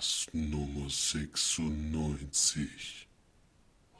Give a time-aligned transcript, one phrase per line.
[0.00, 3.06] Podcast Nummer 96.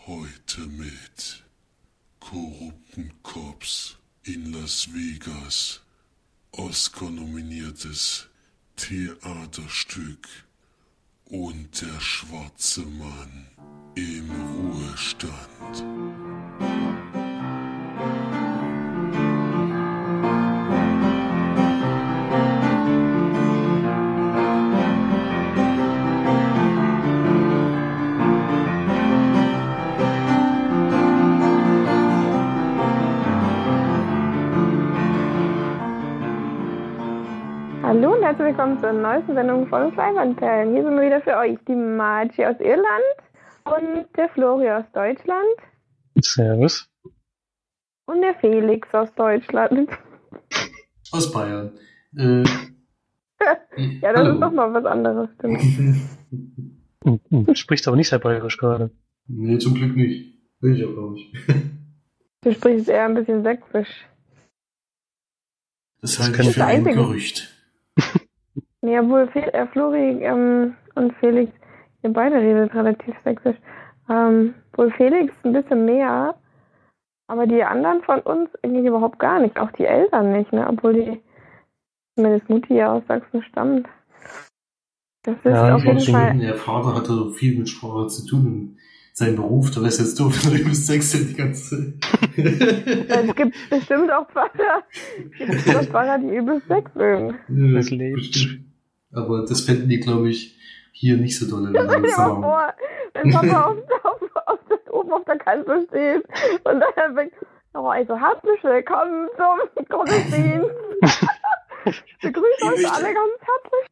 [0.07, 1.45] Heute mit
[2.21, 5.83] korrupten Cops in Las Vegas.
[6.53, 8.29] Oscar-nominiertes
[8.77, 10.27] Theaterstück
[11.27, 13.49] und der schwarze Mann
[13.95, 15.85] im Ruhestand.
[38.61, 40.75] Willkommen zur neuesten Sendung von Schweinwandperlen.
[40.75, 43.17] Hier sind wir wieder für euch die Margie aus Irland
[43.65, 45.57] und der Flori aus Deutschland
[46.21, 46.87] Servus.
[48.05, 49.89] und der Felix aus Deutschland.
[51.11, 51.73] Aus Bayern.
[52.15, 52.45] Äh,
[54.03, 54.35] Ja, das hallo.
[54.35, 55.63] ist doch mal was anderes, stimmt.
[55.63, 58.91] Hm, hm, Du sprichst aber nicht sehr bayerisch gerade.
[59.27, 60.39] nee, zum Glück nicht.
[60.61, 61.35] Will ich auch gar nicht.
[62.43, 64.05] Du sprichst eher ein bisschen sächsisch.
[66.03, 67.57] Das halte ich für ein Gerücht.
[68.83, 71.53] Nee, obwohl äh, Flori ähm, und Felix,
[72.03, 73.57] ihr beide redet relativ sächsisch.
[74.09, 76.35] Ähm, wohl Felix ein bisschen mehr,
[77.29, 79.59] aber die anderen von uns eigentlich überhaupt gar nicht.
[79.59, 80.67] Auch die Eltern nicht, ne?
[80.69, 81.21] Obwohl die,
[82.17, 83.87] zumindest Mutti ja aus Sachsen stammt.
[85.23, 86.39] Das ist Ja, auf ich jeden schon Fall.
[86.39, 88.77] Der Vater hatte viel mit Sprache zu tun und
[89.13, 92.11] sein Beruf, da wär's jetzt doof, wenn er bis sechs die ganze Zeit.
[93.09, 94.83] Es gibt bestimmt auch Pfarrer,
[95.31, 97.35] es gibt bestimmt auch Pfarrer, die übelst Sex mögen.
[97.49, 98.17] Ja, Das lebt.
[98.17, 98.65] bestimmt.
[99.15, 100.57] Aber das fänden die, glaube ich,
[100.93, 101.69] hier nicht so dolle.
[101.75, 102.75] Stell wenn wir dir mal vor,
[103.15, 106.25] wenn Papa auf, auf, auf, der- oben auf der Kanzel steht
[106.65, 107.33] und dann sagt,
[107.75, 110.71] oh, also herzlich willkommen zum Gottesdienst.
[111.87, 113.87] Ich begrüße euch alle ganz herzlich.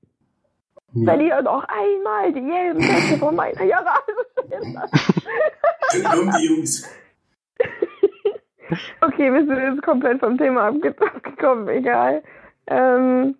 [0.95, 1.13] Ja.
[1.13, 3.55] Wenn ihr noch einmal die gelben Sätze von meiner.
[5.93, 6.89] Dann kommen die Jungs.
[9.01, 12.23] Okay, wir sind jetzt komplett vom Thema abge abgekommen, egal.
[12.67, 13.37] Ähm,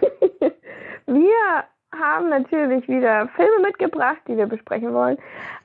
[1.06, 1.64] wir
[1.94, 5.18] haben natürlich wieder Filme mitgebracht, die wir besprechen wollen.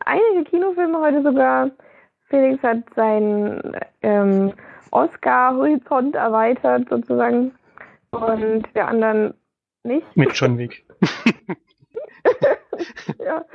[0.06, 1.72] Einige Kinofilme heute sogar.
[2.30, 4.52] Felix hat seinen ähm,
[4.92, 7.54] Oscar-Horizont erweitert sozusagen
[8.12, 9.34] und der anderen
[9.84, 10.06] nicht.
[10.18, 10.86] Mit John Wick.
[13.26, 13.46] ja.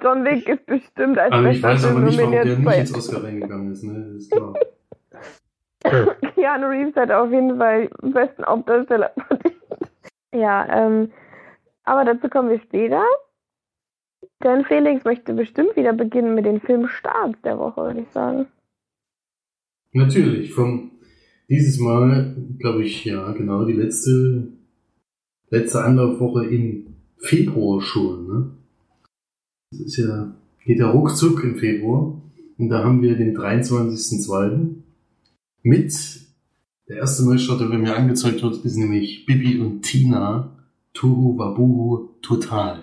[0.00, 2.58] John Wick ist bestimmt als Aber ich bester weiß aber Film nicht, warum der nominiert.
[2.58, 4.04] nicht bei- ins Oscar reingegangen ist, ne?
[4.12, 4.54] Das ist klar.
[6.36, 9.56] Keanu Reeves hat auf jeden Fall den besten Hauptdarsteller verdient.
[10.32, 11.12] Ja, ähm,
[11.84, 13.04] aber dazu kommen wir später.
[14.42, 18.46] Denn Felix möchte bestimmt wieder beginnen mit den Filmstarts der Woche, würde ich sagen.
[19.92, 20.92] Natürlich, vom
[21.48, 24.48] dieses Mal, glaube ich, ja, genau, die letzte,
[25.50, 28.50] letzte Anlaufwoche im Februar schon, ne?
[29.70, 32.20] Das ist ja, geht ja ruckzuck im Februar.
[32.58, 34.76] Und da haben wir den 23.02.
[35.62, 35.92] mit
[36.92, 40.50] der erste Neustart, der bei mir angezeigt wird, ist nämlich Bibi und Tina
[40.92, 42.82] Tohu Wabuhu Total.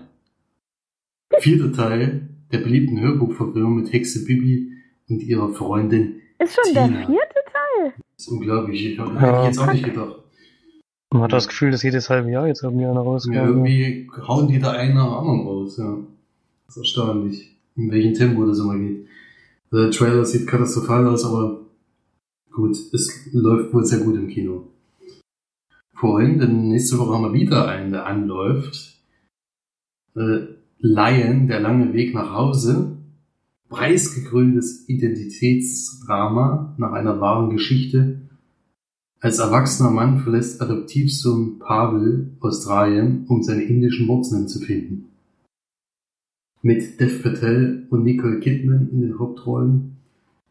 [1.39, 4.71] Vierter Teil der beliebten Hörbuchverfilmung mit Hexe Bibi
[5.09, 6.87] und ihrer Freundin Ist schon Tina.
[6.87, 7.93] der vierte Teil?
[8.17, 8.83] das ist unglaublich.
[8.93, 9.45] Ich habe Ja.
[9.45, 10.15] jetzt auch nicht gedacht.
[11.11, 13.35] Man hat das Gefühl, dass jedes halbe Jahr jetzt irgendwie einer Ja, rauskommt.
[13.35, 15.77] irgendwie hauen die da einen nach anderen raus.
[15.77, 15.97] Ja.
[16.65, 19.05] Das ist erstaunlich, in welchem Tempo das immer geht.
[19.71, 21.61] Der Trailer sieht katastrophal aus, aber
[22.59, 24.67] gut, es läuft wohl sehr gut im Kino.
[25.93, 29.01] Vorhin, denn nächste Woche haben wir wieder einen, der anläuft.
[30.15, 30.47] Äh,
[30.79, 32.97] Lion, der lange Weg nach Hause.
[33.67, 38.21] Preisgekröntes Identitätsdrama nach einer wahren Geschichte.
[39.19, 45.09] Als erwachsener Mann verlässt Adoptivsohn Pavel Australien, um seine indischen Wurzeln zu finden.
[46.61, 49.98] Mit Dev Patel und Nicole Kidman in den Hauptrollen.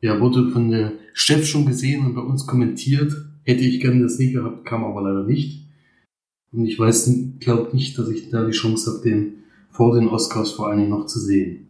[0.00, 3.12] Ja, wurde von der Chef schon gesehen und bei uns kommentiert.
[3.44, 5.66] Hätte ich gerne das nie gehabt, kam aber leider nicht.
[6.52, 7.10] Und ich weiß,
[7.40, 10.90] glaube nicht, dass ich da die Chance habe, den vor den Oscars vor allen Dingen
[10.90, 11.68] noch zu sehen.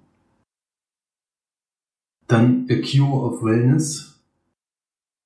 [2.26, 4.20] Dann A Cure of Wellness,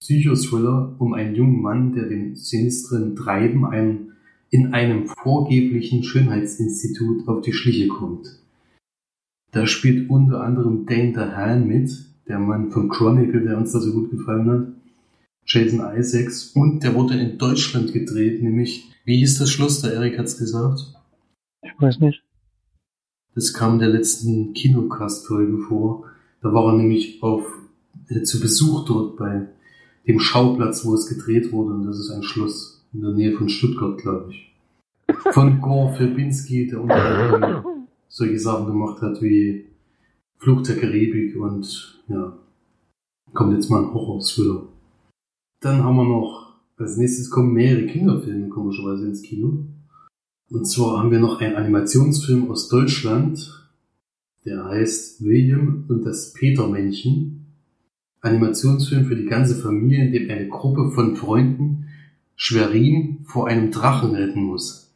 [0.00, 4.12] Psychothriller um einen jungen Mann, der dem sinistren Treiben einem,
[4.50, 8.40] in einem vorgeblichen Schönheitsinstitut auf die Schliche kommt.
[9.50, 13.92] Da spielt unter anderem Dane DeHaan mit, der Mann von Chronicle, der uns da so
[13.92, 14.68] gut gefallen hat,
[15.44, 19.82] Jason Isaacs und der wurde in Deutschland gedreht, nämlich, wie hieß das Schloss?
[19.82, 20.94] Der Erik hat's gesagt.
[21.62, 22.22] Ich weiß nicht.
[23.34, 26.04] Das kam in der letzten Kinocast-Folge vor.
[26.42, 27.44] Da war er nämlich auf,
[28.08, 29.48] äh, zu Besuch dort bei
[30.06, 31.74] dem Schauplatz, wo es gedreht wurde.
[31.74, 34.54] Und das ist ein Schloss in der Nähe von Stuttgart, glaube ich.
[35.32, 37.64] Von Gore Verbinski, der unter anderem
[38.08, 39.71] solche Sachen gemacht hat wie
[40.42, 42.36] Fluch der Karibik und ja,
[43.32, 44.66] kommt jetzt mal ein Horror-Thriller.
[45.60, 49.64] Dann haben wir noch, als nächstes kommen mehrere Kinderfilme komischerweise ins Kino.
[50.50, 53.70] Und zwar haben wir noch einen Animationsfilm aus Deutschland,
[54.44, 57.46] der heißt William und das Petermännchen.
[58.20, 61.86] Animationsfilm für die ganze Familie, in dem eine Gruppe von Freunden
[62.34, 64.92] Schwerin vor einem Drachen retten muss.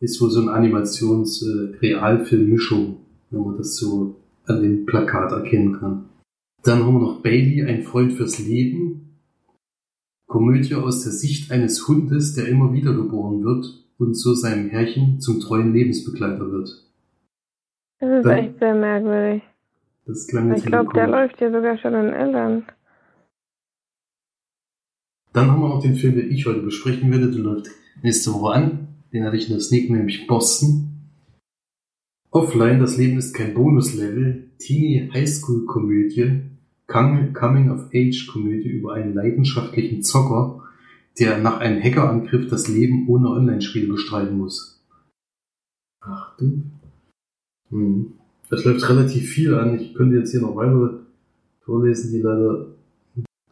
[0.00, 2.98] Ist wohl so eine Animations-Realfilm-Mischung,
[3.34, 4.16] wenn man das so
[4.46, 6.08] an dem Plakat erkennen kann.
[6.62, 9.18] Dann haben wir noch Bailey, ein Freund fürs Leben.
[10.26, 15.20] Komödie aus der Sicht eines Hundes, der immer wieder geboren wird und so seinem Herrchen
[15.20, 16.84] zum treuen Lebensbegleiter wird.
[18.00, 19.42] Das ist Dann- echt sehr merkwürdig.
[20.06, 22.64] Das klang jetzt Ich glaube, der läuft hier sogar schon in Irland.
[25.32, 27.30] Dann haben wir noch den Film, den ich heute besprechen werde.
[27.30, 27.68] Der läuft
[28.02, 28.88] nächste Woche an.
[29.12, 30.93] Den hatte ich in der Sneak, nämlich Boston.
[32.34, 34.50] Offline, das Leben ist kein Bonuslevel.
[34.58, 36.40] Teenie Highschool-Komödie.
[36.88, 40.64] Coming-of-Age-Komödie über einen leidenschaftlichen Zocker,
[41.18, 44.84] der nach einem Hackerangriff das Leben ohne Online-Spiele bestreiten muss.
[46.00, 46.64] Ach du.
[47.70, 48.14] Hm.
[48.50, 49.78] Das läuft relativ viel an.
[49.78, 51.04] Ich könnte jetzt hier noch weitere
[51.60, 52.66] vorlesen, die leider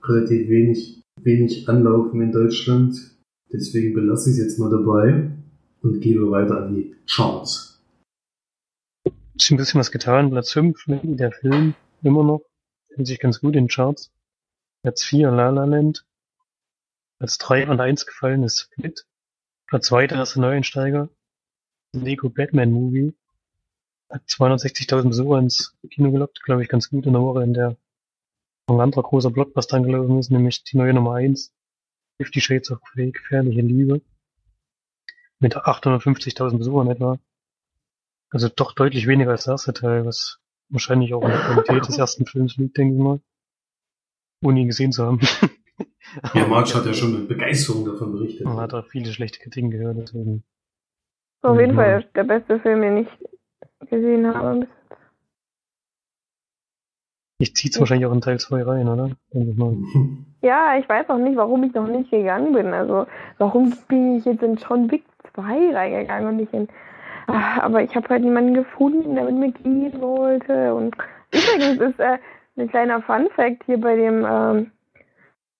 [0.02, 3.16] relativ wenig, wenig anlaufen in Deutschland.
[3.52, 5.30] Deswegen belasse ich es jetzt mal dabei
[5.82, 7.71] und gebe weiter an die Charts.
[9.42, 10.30] Ist ein bisschen was getan.
[10.30, 11.74] Platz 5, der Film,
[12.04, 12.42] immer noch.
[12.94, 14.12] Hält sich ganz gut in den Charts.
[14.82, 16.06] Platz 4, La La Land.
[17.18, 19.04] Platz 3 und 1 gefallen ist Split.
[19.66, 21.08] Platz 2, der erste Neueinsteiger.
[21.92, 23.14] Lego Batman Movie.
[24.08, 27.76] Hat 260.000 Besucher ins Kino gelockt, glaube ich, ganz gut in der Woche, in der
[28.68, 31.52] ein anderer großer Blockbuster angelaufen ist, nämlich die neue Nummer 1.
[32.16, 34.02] Fifty Shades of Grey, gefährliche Liebe.
[35.40, 37.18] Mit 850.000 Besuchern etwa.
[38.32, 40.38] Also doch deutlich weniger als der erste Teil, was
[40.70, 43.20] wahrscheinlich auch an der Qualität des ersten Films liegt, denke ich mal.
[44.42, 45.20] Ohne ihn gesehen zu haben.
[46.34, 48.44] Ja, March hat ja schon mit Begeisterung davon berichtet.
[48.44, 50.44] Man hat auch viele schlechte Kritiken gehört, deswegen.
[51.40, 51.74] Auf jeden.
[51.74, 54.66] Fall der beste Film, den ich gesehen habe.
[57.38, 59.10] Ich zieh's wahrscheinlich auch in Teil 2 rein, oder?
[59.32, 59.76] Denke ich mal.
[60.44, 62.74] Ja, ich weiß auch nicht, warum ich noch nicht gegangen bin.
[62.74, 63.06] Also,
[63.38, 66.68] warum bin ich jetzt in John Wick 2 reingegangen und nicht in.
[67.26, 70.74] Ah, Aber ich habe halt niemanden gefunden, der mit mir gehen wollte.
[70.74, 70.96] Und
[71.32, 72.18] übrigens ist äh,
[72.56, 74.24] ein kleiner Fun-Fact hier bei dem.
[74.28, 74.70] Ähm,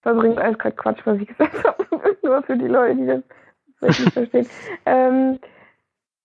[0.02, 2.16] das übrigens alles gerade Quatsch, was ich gesagt habe.
[2.22, 3.22] Nur für die Leute, die das
[3.78, 4.46] vielleicht nicht verstehen.
[4.86, 5.38] Ähm,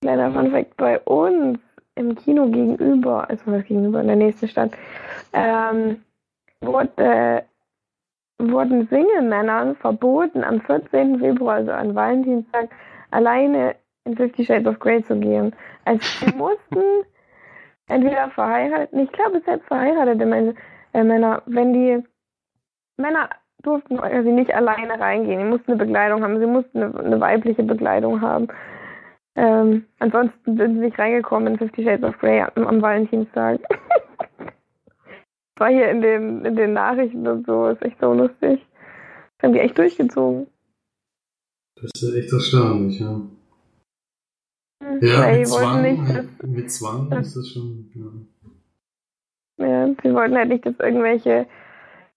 [0.02, 1.60] kleiner Fun-Fact bei uns
[1.96, 4.72] im Kino gegenüber, also was gegenüber in der nächsten Stadt,
[5.34, 6.04] ähm,
[6.62, 7.42] wurde, äh,
[8.40, 11.20] wurden Single-Männern verboten, am 14.
[11.20, 12.70] Februar, also an Valentinstag,
[13.12, 13.76] alleine
[14.08, 15.56] in Fifty Shades of Grey zu gehen.
[15.86, 17.06] Also sie mussten
[17.88, 20.54] entweder verheiratet, ich glaube selbst verheiratete Männer,
[20.94, 22.04] äh, Männer, wenn die
[22.98, 23.30] Männer
[23.64, 27.64] durften also nicht alleine reingehen, die mussten eine Begleitung haben, sie mussten eine, eine weibliche
[27.64, 28.48] Begleitung haben.
[29.36, 33.60] Ähm, ansonsten sind sie nicht reingekommen in Fifty Shades of Grey am, am Valentinstag.
[35.60, 38.66] war hier in den, in den Nachrichten und so, ist echt so lustig.
[39.38, 40.48] Das haben die echt durchgezogen.
[41.76, 43.22] Das ist ja echt erstaunlich, ja.
[45.02, 48.28] Ja, weil mit Zwang, nicht, dass, mit Zwang ist das schon,
[49.58, 49.66] ja.
[49.66, 51.48] ja, sie wollten halt nicht, dass irgendwelche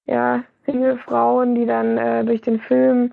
[0.07, 3.13] ja, Single-Frauen, die dann äh, durch den Film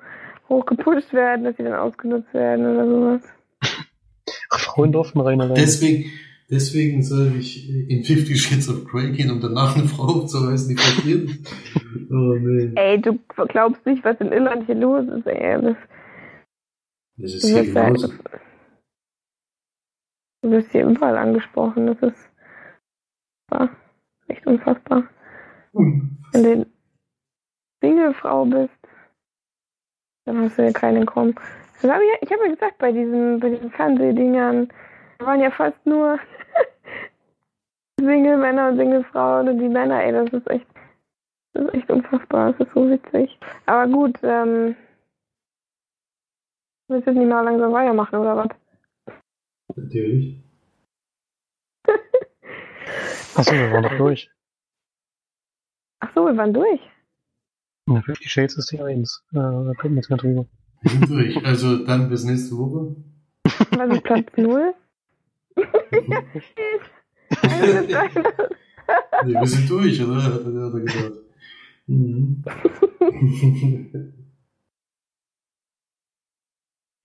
[0.49, 3.21] hochgepusht werden, dass sie dann ausgenutzt werden oder sowas.
[4.49, 5.39] Ach, Frauen durften rein.
[5.55, 6.11] Deswegen,
[6.49, 11.11] deswegen soll ich in Fifty Shades of Grey gehen, um danach eine Frau aufzureißen, die
[11.11, 11.47] ist.
[12.09, 12.71] Oh nee.
[12.75, 15.61] Ey, du glaubst nicht, was in Irland hier los ist, ey.
[15.61, 15.75] Das,
[17.17, 18.13] Das ist hier ja, genauso.
[20.41, 21.87] Du wirst hier überall angesprochen.
[21.87, 22.29] Das ist
[23.49, 23.69] war
[24.27, 25.03] echt unfassbar.
[25.73, 26.17] Hm.
[26.33, 26.65] Wenn du
[27.81, 28.73] Single-Frau bist,
[30.25, 31.35] dann hast du ja keinen Kommen.
[31.81, 34.67] Das hab ich, ich habe ja gesagt, bei diesen, bei diesen Fernsehdingern
[35.19, 36.19] waren ja fast nur
[37.99, 40.67] Single-Männer und Single-Frauen und die Männer, ey, das ist echt,
[41.53, 43.39] das ist echt unfassbar, das ist so witzig.
[43.65, 44.75] Aber gut, ähm,
[46.89, 48.49] willst du jetzt nicht mal langsam weitermachen, oder was?
[49.77, 50.43] Natürlich.
[53.35, 54.31] Achso, wir waren doch durch.
[55.99, 56.81] Ach so, wir waren durch.
[57.87, 59.23] Ja, Fifty Shades ist die 1.
[59.31, 60.47] Äh, da kommt nichts mehr drüber.
[60.81, 61.45] Wir sind durch.
[61.45, 62.95] Also dann bis nächste Woche.
[63.43, 64.73] Was ist Platz 0?
[69.25, 70.23] Nee, wir sind durch, oder?
[70.23, 71.17] Hat er, hat er gesagt.
[71.87, 72.43] Mhm.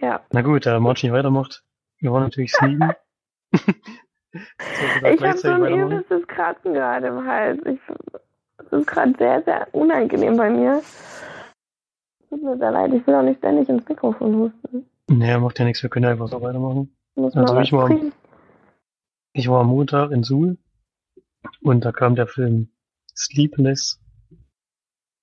[0.00, 1.64] ja, Na gut, da March nicht weitermacht.
[2.02, 2.90] Wir waren natürlich sieben.
[3.52, 7.60] ich habe so ein übelstes Kratzen gerade im Hals.
[7.64, 7.78] Ich,
[8.58, 10.82] das ist gerade sehr, sehr unangenehm bei mir.
[12.28, 14.86] Tut mir sehr leid, ich will auch nicht ständig ins Mikrofon husten.
[15.08, 16.92] Naja, macht ja nichts, wir können einfach so weitermachen.
[17.14, 17.90] Muss also ich war,
[19.32, 20.58] ich war am Montag in Suhl
[21.60, 22.72] und da kam der Film
[23.14, 24.00] Sleepless.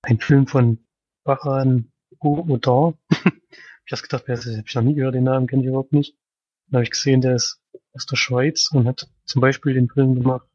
[0.02, 0.78] Ein Film von
[1.24, 2.94] Baran Odor.
[3.10, 4.46] ich hab gedacht, das?
[4.46, 6.16] Hab ich noch nie gehört, den Namen kenne ich überhaupt nicht.
[6.70, 7.60] Dann habe ich gesehen, der ist
[7.92, 10.46] aus der Schweiz und hat zum Beispiel den Film gemacht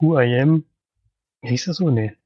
[0.00, 0.64] Who I Am.
[1.42, 1.90] Hieß er so?
[1.90, 2.16] Nee.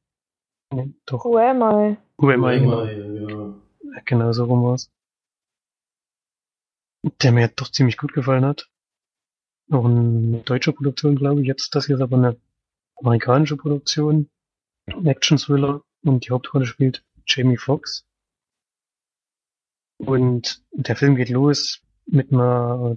[0.72, 1.24] nee doch.
[1.24, 1.96] Who Am I?
[2.18, 2.84] Who Am I, genau.
[2.84, 4.00] Ja.
[4.04, 4.90] Genau so rum war's.
[7.22, 8.70] Der mir doch ziemlich gut gefallen hat.
[9.70, 11.46] Auch eine deutsche Produktion, glaube ich.
[11.48, 12.40] Jetzt das hier ist aber eine
[12.96, 14.30] amerikanische Produktion.
[14.86, 15.82] Action-Thriller.
[16.02, 18.06] Und die Hauptrolle spielt Jamie Foxx.
[19.98, 22.96] Und der Film geht los mit einer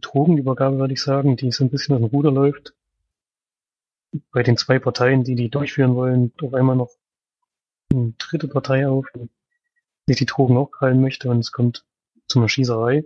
[0.00, 2.74] Drogenübergabe, würde ich sagen, die so ein bisschen aus dem Ruder läuft.
[4.32, 6.90] Bei den zwei Parteien, die die durchführen wollen, auf einmal noch
[7.92, 9.06] eine dritte Partei auf,
[10.08, 11.84] die die Drogen auch krallen möchte und es kommt
[12.26, 13.04] zu einer Schießerei.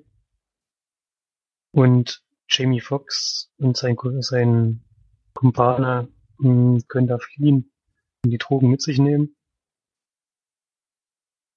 [1.73, 4.85] Und Jamie Foxx und sein, sein
[5.35, 7.73] Kumpane hm, können da fliehen
[8.25, 9.35] und die Drogen mit sich nehmen.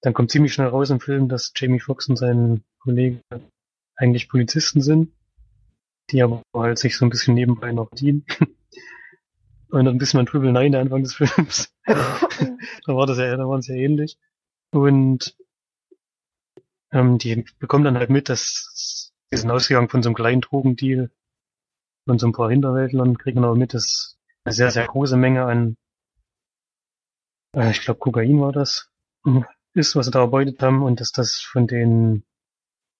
[0.02, 3.20] Dann kommt ziemlich schnell raus im Film, dass Jamie Foxx und sein Kollege
[3.96, 5.10] eigentlich Polizisten sind
[6.10, 8.24] die aber halt sich so ein bisschen nebenbei noch dienen.
[9.68, 11.74] Und ein bisschen ein Triple Nine der Anfang des Films.
[11.86, 14.16] da war das ja, da waren sie ja ähnlich.
[14.70, 15.36] Und
[16.92, 21.10] ähm, die bekommen dann halt mit, dass die sind ausgegangen von so einem kleinen Drogendeal
[22.06, 25.76] von so ein paar Hinterwäldlern, kriegen aber mit, dass eine sehr, sehr große Menge an,
[27.56, 28.88] äh, ich glaube Kokain war das,
[29.76, 32.24] ist, was sie da erbeutet haben und dass das von den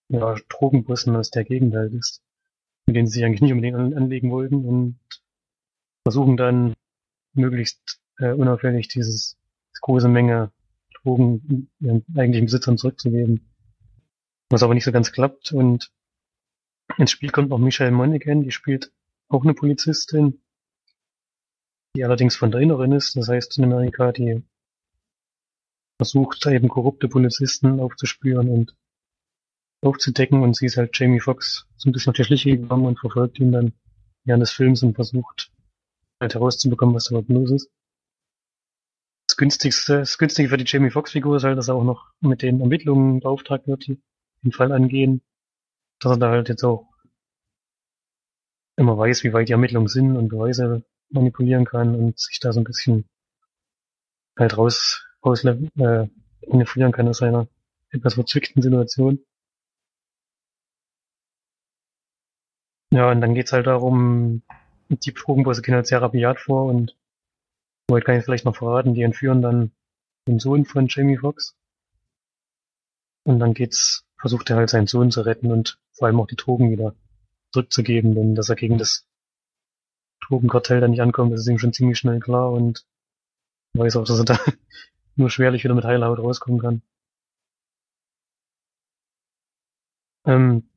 [0.08, 2.22] ja, Drogenbussen aus der Gegend halt ist
[2.86, 4.98] mit denen sie sich eigentlich nicht unbedingt an, anlegen wollten und
[6.04, 6.74] versuchen dann
[7.34, 9.36] möglichst äh, unauffällig dieses
[9.80, 10.52] große Menge
[11.02, 13.52] Drogen ihren eigentlichen Besitzern zurückzugeben.
[14.48, 15.90] Was aber nicht so ganz klappt und
[16.96, 18.92] ins Spiel kommt noch Michelle Monaghan, die spielt
[19.28, 20.40] auch eine Polizistin,
[21.96, 24.44] die allerdings von der Inneren ist, das heißt in Amerika, die
[25.96, 28.76] versucht eben korrupte Polizisten aufzuspüren und
[29.82, 32.98] aufzudecken und sie ist halt Jamie Foxx so ein bisschen auf die Schliche gekommen und
[32.98, 33.72] verfolgt ihn dann
[34.24, 35.52] während des Films und versucht
[36.20, 37.70] halt herauszubekommen, was da überhaupt los ist.
[39.28, 42.10] Das günstigste, das günstige für die Jamie Foxx Figur ist halt, dass er auch noch
[42.20, 44.00] mit den Ermittlungen beauftragt wird, die
[44.42, 45.22] den Fall angehen,
[45.98, 46.88] dass er da halt jetzt auch
[48.76, 52.60] immer weiß, wie weit die Ermittlungen sind und Beweise manipulieren kann und sich da so
[52.60, 53.08] ein bisschen
[54.38, 56.08] halt raus, raus äh,
[56.92, 57.48] kann aus einer
[57.90, 59.24] etwas verzwickten Situation.
[62.92, 64.42] Ja, und dann geht's halt darum,
[64.88, 66.96] die Drogenbosse gehen halt sehr rabiat vor und
[67.88, 69.72] wollte kann ich vielleicht noch verraten, die entführen dann
[70.28, 71.56] den Sohn von Jamie Foxx.
[73.24, 76.36] Und dann geht's, versucht er halt seinen Sohn zu retten und vor allem auch die
[76.36, 76.94] Drogen wieder
[77.52, 79.06] zurückzugeben, denn dass er gegen das
[80.26, 82.86] Drogenkartell da nicht ankommt, das ist ihm schon ziemlich schnell klar und
[83.74, 84.38] weiß auch, dass er da
[85.16, 86.82] nur schwerlich wieder mit heiler Haut rauskommen kann.
[90.26, 90.68] Ähm,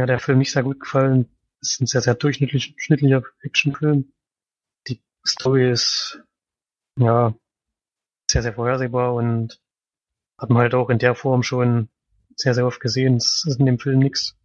[0.00, 1.28] hat der Film nicht sehr gut gefallen.
[1.60, 4.12] Es ist ein sehr, sehr durchschnittlicher Actionfilm.
[4.88, 6.22] Die Story ist,
[6.98, 7.34] ja,
[8.30, 9.60] sehr, sehr vorhersehbar und
[10.38, 11.88] hat man halt auch in der Form schon
[12.34, 13.16] sehr, sehr oft gesehen.
[13.16, 14.36] Es ist in dem Film nichts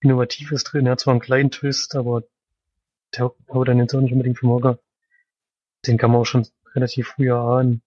[0.00, 0.86] Innovatives drin.
[0.86, 2.24] Er hat zwar einen kleinen Twist, aber
[3.14, 4.78] der haut dann jetzt auch nicht unbedingt vom Hocker.
[5.86, 7.82] Den kann man auch schon relativ früh erahnen.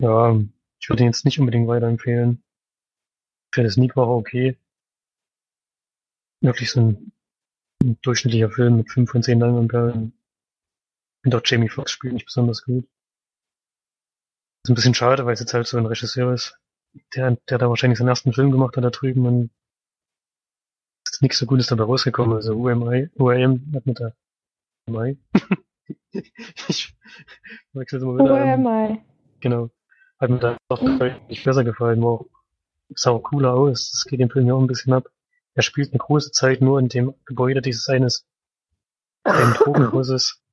[0.00, 0.38] Ja,
[0.80, 2.42] ich würde ihn jetzt nicht unbedingt weiterempfehlen.
[3.52, 4.56] Für das Sneak war okay
[6.40, 7.12] wirklich so ein,
[7.82, 10.12] ein durchschnittlicher Film mit fünf von zehn Leinwandperlen.
[11.24, 12.88] Und auch Jamie Foxx spielt nicht besonders gut.
[14.64, 16.58] Ist ein bisschen schade, weil es jetzt halt so ein Regisseur ist,
[17.14, 19.50] der, der da wahrscheinlich seinen ersten Film gemacht hat da drüben und
[21.10, 22.36] ist nichts so Gutes dabei rausgekommen.
[22.36, 24.16] Also UMI, UAM hat mit der
[24.88, 25.18] UMI.
[26.68, 26.94] ich
[27.72, 28.54] wechsle immer wieder.
[28.54, 29.00] UMI.
[29.40, 29.70] Genau.
[30.18, 32.26] Hat mir da doch deutlich besser gefallen, war auch,
[32.94, 33.92] sah auch cooler aus.
[33.92, 35.08] Das geht dem Film ja auch ein bisschen ab.
[35.54, 38.26] Er spielt eine große Zeit nur in dem Gebäude dieses eines
[39.24, 40.42] Drogenhauses.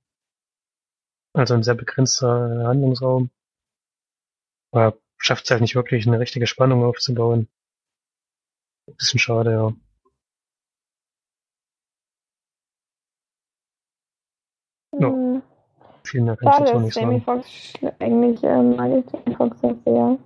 [1.34, 3.30] Also ein sehr begrenzter Handlungsraum.
[4.72, 7.50] Aber schafft es halt nicht wirklich, eine richtige Spannung aufzubauen.
[8.88, 9.52] Ein bisschen schade.
[9.52, 9.74] Ja.
[16.06, 17.08] Viel mehr kann Schade, ich dazu nicht sagen.
[17.08, 20.18] Jamie Foxx, eigentlich äh, mag ich Jamie Foxx sehr,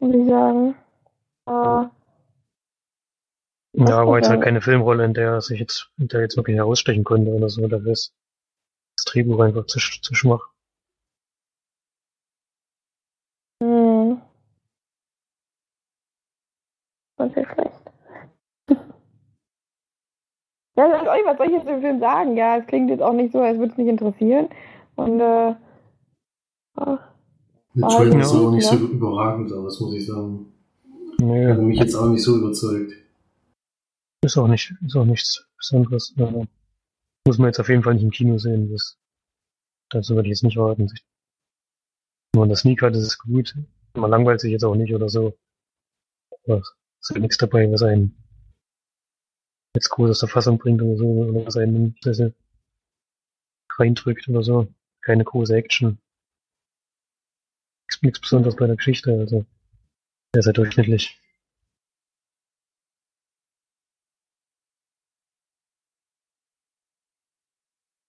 [0.00, 0.74] muss ich sagen.
[1.46, 1.88] Äh,
[3.74, 6.36] Ja, aber jetzt halt keine Filmrolle, in der er sich jetzt, in der er jetzt
[6.36, 7.66] wirklich herausstechen konnte oder so.
[7.68, 8.12] Dafür ist
[8.96, 10.50] das Drehbuch einfach zu, zu schwach.
[13.62, 14.20] Hm.
[17.20, 17.92] Ist ja schlecht.
[20.76, 22.36] Ja, sag euch, was soll ich jetzt zum Film sagen?
[22.36, 24.48] Ja, es klingt jetzt auch nicht so, als würde es mich interessieren.
[24.98, 25.54] Und, äh,
[26.74, 27.12] ach,
[27.74, 28.24] Der Trailer ja.
[28.24, 28.80] sah auch nicht so Ja.
[28.82, 30.52] überragend aus, muss ich sagen.
[31.20, 32.92] Nö, Hat mich jetzt auch nicht so überzeugt.
[34.24, 36.12] ist auch nicht, ist auch nichts Besonderes.
[36.18, 36.46] Also,
[37.26, 38.72] muss man jetzt auf jeden Fall nicht im Kino sehen.
[38.72, 38.98] Das,
[39.90, 40.90] dazu würde ich jetzt nicht raten.
[42.32, 43.54] Wenn man das Sneak hat, ist es gut.
[43.94, 45.38] Man langweilt sich jetzt auch nicht oder so.
[46.44, 48.16] Aber es ist halt nichts dabei, was einen
[49.76, 52.34] jetzt groß aus der Fassung bringt oder so, oder was einen in
[53.78, 54.66] reindrückt oder so.
[55.08, 55.96] Keine große Action.
[58.02, 59.46] Nichts, Besonderes bei der Geschichte, also.
[60.36, 61.18] Ist ja durchschnittlich.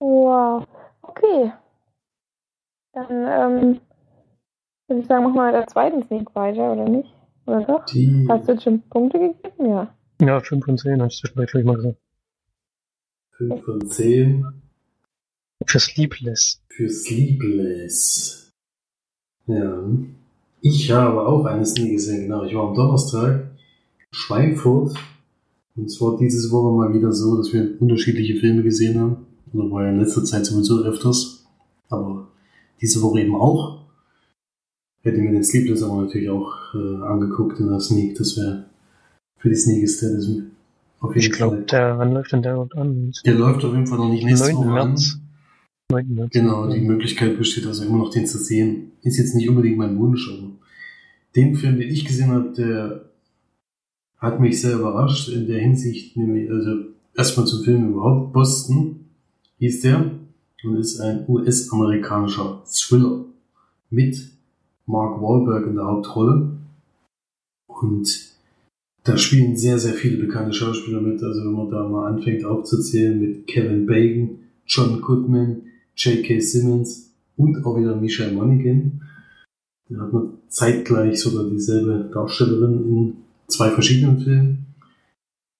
[0.01, 0.68] wow.
[1.01, 1.53] Okay.
[2.91, 3.82] Dann, ähm,
[4.89, 7.15] würde ich sagen, machen wir mit der zweiten Sneak weiter, oder nicht?
[7.46, 7.86] Oder doch?
[7.86, 9.70] Die Hast du jetzt schon Punkte gegeben?
[9.70, 9.96] Ja.
[10.20, 12.01] Ja, 5 von 10, hast du zwischendurch gleich mal gesagt.
[13.38, 14.68] 5 von 10
[15.66, 16.62] Für Sleepless.
[16.70, 18.51] für Sleepless.
[19.48, 19.84] Ja.
[20.62, 22.44] Ich habe auch eines nie gesehen, genau.
[22.44, 23.51] Ich war am Donnerstag
[24.00, 24.96] in Schweinfurt.
[25.75, 29.25] Und zwar dieses Woche mal wieder so, dass wir unterschiedliche Filme gesehen haben.
[29.54, 31.46] Oder war ja in letzter Zeit sowieso öfters.
[31.89, 32.28] Aber
[32.82, 33.80] diese Woche eben auch.
[35.01, 38.16] Hätte mir den Sleepless aber natürlich auch äh, angeguckt in der Sneak.
[38.16, 38.66] Das wäre
[39.38, 40.28] für die Sneak ist der das
[41.00, 43.13] auf jeden Ich glaube, der, wann läuft denn der überhaupt an?
[43.25, 44.58] Der läuft auf jeden Fall noch nicht nächste 9.
[44.58, 44.68] Woche.
[44.68, 45.18] März.
[45.18, 45.28] 9.
[45.91, 46.31] März.
[46.31, 48.91] Genau, die Möglichkeit besteht also immer noch, den zu sehen.
[49.01, 50.51] Ist jetzt nicht unbedingt mein Wunsch, aber
[51.36, 53.10] den Film, den ich gesehen habe, der
[54.17, 59.06] hat mich sehr überrascht in der Hinsicht, nämlich, also erstmal zum Film überhaupt, Boston
[59.60, 60.12] hieß der
[60.63, 63.25] und ist ein US-amerikanischer Thriller
[63.89, 64.30] mit
[64.86, 66.58] Mark Wahlberg in der Hauptrolle.
[67.67, 68.30] Und
[69.06, 71.23] da spielen sehr, sehr viele bekannte Schauspieler mit.
[71.23, 75.63] Also wenn man da mal anfängt aufzuzählen mit Kevin Bacon, John Goodman,
[75.99, 76.39] J.K.
[76.39, 79.01] Simmons und auch wieder Michelle Monaghan.
[79.89, 84.75] Da hat man zeitgleich sogar dieselbe Darstellerin in zwei verschiedenen Filmen.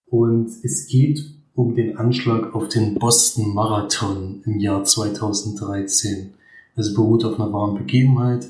[0.06, 1.20] Und es geht
[1.56, 6.34] um den Anschlag auf den Boston Marathon im Jahr 2013.
[6.76, 8.48] Also beruht auf einer wahren Begebenheit.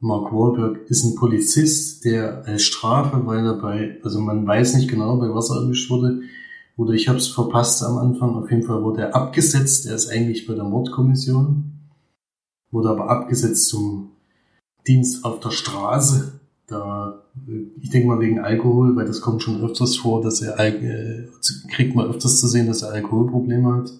[0.00, 4.88] Mark Wahlberg ist ein Polizist, der als Strafe, weil er bei, also man weiß nicht
[4.88, 6.20] genau, bei was er erwischt wurde,
[6.78, 10.08] oder ich habe es verpasst am Anfang, auf jeden Fall wurde er abgesetzt, er ist
[10.08, 11.72] eigentlich bei der Mordkommission,
[12.70, 14.12] wurde aber abgesetzt zum
[14.86, 17.24] Dienst auf der Straße, da,
[17.80, 21.26] ich denke mal wegen Alkohol, weil das kommt schon öfters vor, dass er, äh,
[21.68, 23.92] kriegt man öfters zu sehen, dass er Alkoholprobleme hat.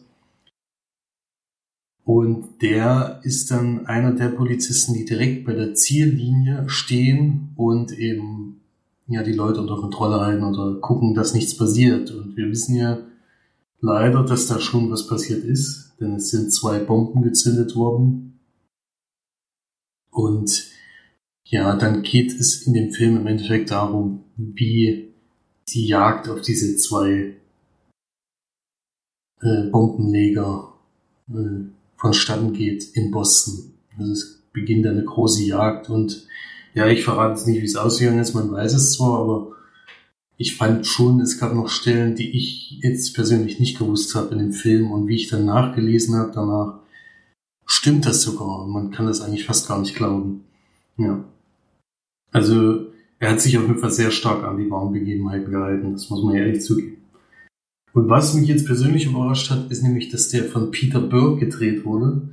[2.04, 8.57] Und der ist dann einer der Polizisten, die direkt bei der Ziellinie stehen und eben
[9.08, 12.10] ja die Leute unter Kontrolle halten oder gucken, dass nichts passiert.
[12.10, 12.98] Und wir wissen ja
[13.80, 18.40] leider, dass da schon was passiert ist, denn es sind zwei Bomben gezündet worden.
[20.10, 20.68] Und
[21.44, 25.14] ja, dann geht es in dem Film im Endeffekt darum, wie
[25.68, 27.36] die Jagd auf diese zwei
[29.40, 30.74] äh, Bombenleger
[31.30, 31.64] äh,
[31.96, 33.72] vonstatten geht in Boston.
[33.98, 36.26] Also es beginnt eine große Jagd und
[36.78, 39.52] ja, ich verrate jetzt nicht, wie es ausgegangen ist, man weiß es zwar, aber
[40.36, 44.38] ich fand schon, es gab noch Stellen, die ich jetzt persönlich nicht gewusst habe in
[44.38, 46.78] dem Film und wie ich dann nachgelesen habe danach,
[47.66, 48.64] stimmt das sogar.
[48.68, 50.44] Man kann das eigentlich fast gar nicht glauben.
[50.98, 51.24] Ja.
[52.30, 52.86] Also,
[53.18, 56.22] er hat sich auf jeden Fall sehr stark an die wahren Begebenheiten gehalten, das muss
[56.22, 56.98] man ehrlich zugeben.
[57.92, 61.84] Und was mich jetzt persönlich überrascht hat, ist nämlich, dass der von Peter Burke gedreht
[61.84, 62.28] wurde.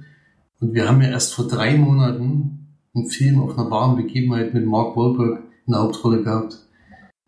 [0.60, 2.65] Und wir haben ja erst vor drei Monaten
[2.96, 6.66] einen Film auf einer wahren Begebenheit mit Mark Wahlberg in der Hauptrolle gehabt.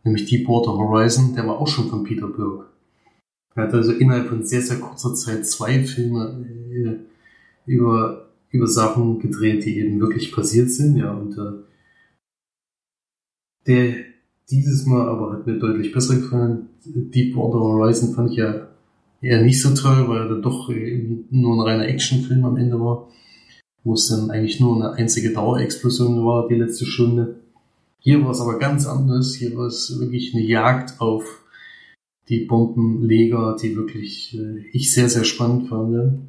[0.03, 2.67] Nämlich Deepwater Horizon, der war auch schon von Peter Burke.
[3.55, 9.19] Er hat also innerhalb von sehr, sehr kurzer Zeit zwei Filme äh, über, über Sachen
[9.19, 11.63] gedreht, die eben wirklich passiert sind, ja, und äh,
[13.65, 13.95] der
[14.49, 16.69] dieses Mal aber hat mir deutlich besser gefallen.
[16.85, 18.67] Deepwater Horizon fand ich ja
[19.21, 22.79] eher nicht so toll, weil er dann doch eben nur ein reiner Actionfilm am Ende
[22.79, 23.09] war,
[23.87, 27.39] wo es dann eigentlich nur eine einzige Dauerexplosion war, die letzte Stunde.
[27.99, 29.33] Hier war es aber ganz anders.
[29.33, 31.23] Hier war es wirklich eine Jagd auf
[32.27, 36.19] die Bombenleger, die wirklich äh, ich sehr, sehr spannend fand.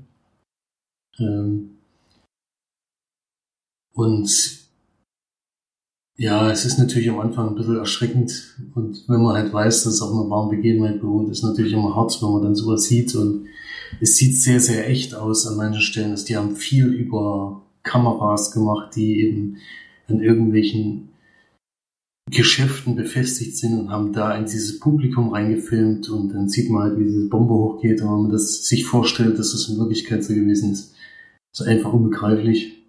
[1.18, 1.71] Ähm,
[3.92, 4.68] und
[6.21, 9.94] Ja, es ist natürlich am Anfang ein bisschen erschreckend und wenn man halt weiß, dass
[9.94, 13.14] es auf einer wahren Begebenheit beruht, ist natürlich immer hart, wenn man dann sowas sieht
[13.14, 13.47] und
[14.01, 16.11] es sieht sehr, sehr echt aus an manchen Stellen.
[16.11, 19.57] Also die haben viel über Kameras gemacht, die eben
[20.09, 21.09] an irgendwelchen
[22.31, 26.98] Geschäften befestigt sind und haben da in dieses Publikum reingefilmt und dann sieht man halt,
[26.98, 30.35] wie diese Bombe hochgeht und wenn man das sich vorstellt, dass das in Wirklichkeit so
[30.35, 30.94] gewesen ist.
[31.53, 32.83] ist einfach unbegreiflich,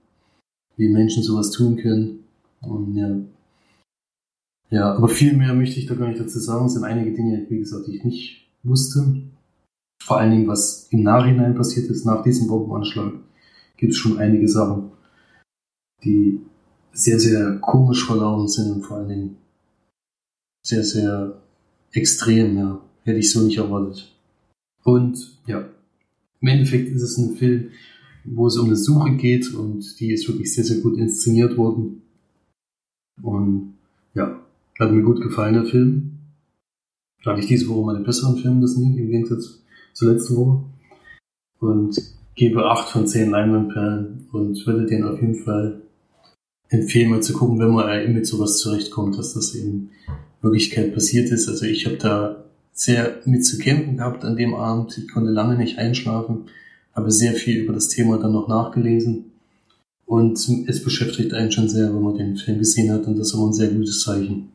[0.75, 2.25] wie Menschen sowas tun können.
[2.61, 3.17] Und ja.
[4.71, 6.65] Ja, aber viel mehr möchte ich da gar nicht dazu sagen.
[6.65, 9.21] Es sind einige Dinge, wie gesagt, die ich nicht wusste.
[10.01, 13.13] Vor allen Dingen, was im Nachhinein passiert ist, nach diesem Bombenanschlag,
[13.77, 14.91] gibt es schon einige Sachen,
[16.03, 16.39] die
[16.91, 19.37] sehr, sehr komisch verlaufen sind und vor allen Dingen
[20.65, 21.41] sehr, sehr
[21.91, 22.81] extrem, ja.
[23.03, 24.13] Hätte ich so nicht erwartet.
[24.83, 25.67] Und ja,
[26.41, 27.69] im Endeffekt ist es ein Film,
[28.23, 32.03] wo es um eine Suche geht und die ist wirklich sehr, sehr gut inszeniert worden.
[33.21, 33.75] Und
[34.13, 34.39] ja,
[34.79, 36.19] hat mir gut gefallen, der Film.
[37.23, 39.61] Da hatte ich diese Woche meine besseren Filme, das nie, im Gegensatz
[39.99, 40.63] zur letzten Woche.
[41.59, 42.01] Und
[42.35, 45.81] gebe 8 von 10 Leinwandperlen und würde den auf jeden Fall
[46.69, 49.89] empfehlen, mal zu gucken, wenn man mit sowas zurechtkommt, dass das in
[50.41, 51.49] Wirklichkeit passiert ist.
[51.49, 54.97] Also ich habe da sehr mit zu kämpfen gehabt an dem Abend.
[54.97, 56.45] Ich konnte lange nicht einschlafen,
[56.93, 59.33] habe sehr viel über das Thema dann noch nachgelesen.
[60.05, 63.33] Und es beschäftigt einen schon sehr, wenn man den Film gesehen hat, und das ist
[63.33, 64.49] immer ein sehr gutes Zeichen.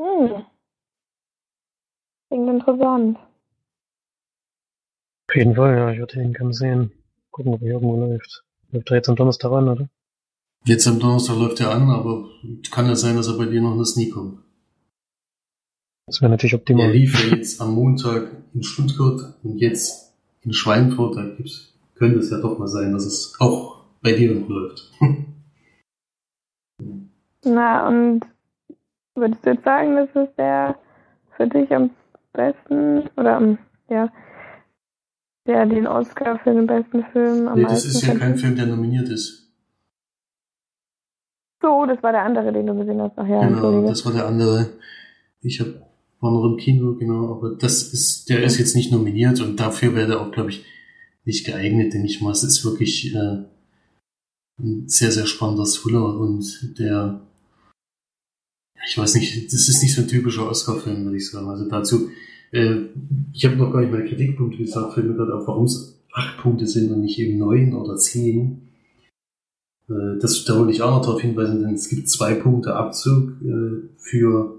[0.00, 0.44] Hm.
[2.32, 3.18] Klingt interessant.
[5.28, 6.90] Auf jeden Fall, ja, ich würde den gerne sehen.
[7.30, 8.42] Gucken, ob er irgendwo läuft.
[8.70, 9.88] Läuft er jetzt am Donnerstag an, oder?
[10.64, 12.30] Jetzt am Donnerstag läuft er an, aber
[12.70, 14.38] kann ja sein, dass er bei dir noch in das Nie kommt.
[16.06, 16.90] Das wäre natürlich optimal.
[16.90, 21.16] lief ja jetzt am Montag in Stuttgart und jetzt in Schweinfurt.
[21.16, 24.90] Da gibt's, könnte es ja doch mal sein, dass es auch bei dir noch läuft.
[27.44, 28.22] Na, und
[29.16, 30.78] würdest du jetzt sagen, das ist der
[31.36, 31.90] für dich am
[32.32, 34.10] besten oder am, ja,
[35.46, 38.36] der den Oscar für den besten Film am nee, das ist ja kein?
[38.36, 39.52] Film, der nominiert ist.
[41.60, 43.12] So, das war der andere, den du gesehen hast.
[43.16, 44.70] Ach ja, genau, das war der andere.
[45.40, 45.68] Ich hab,
[46.20, 49.94] war noch im Kino, genau, aber das ist, der ist jetzt nicht nominiert und dafür
[49.94, 50.64] wäre er auch, glaube ich,
[51.24, 52.32] nicht geeignet, denke ich mal.
[52.32, 53.44] Es ist wirklich äh,
[54.58, 57.20] ein sehr, sehr spannender Thriller und der,
[58.86, 61.48] ich weiß nicht, das ist nicht so ein typischer Oscar-Film, würde ich sagen.
[61.48, 62.10] Also dazu,
[62.50, 62.76] äh,
[63.32, 66.38] ich habe noch gar nicht meine Kritikpunkte gesagt, fällt mir gerade auf, warum es acht
[66.38, 68.68] Punkte sind und nicht eben neun oder zehn.
[69.88, 73.40] Äh, das, da wollte ich auch noch darauf hinweisen, denn es gibt zwei Punkte Abzug
[73.42, 74.58] äh, für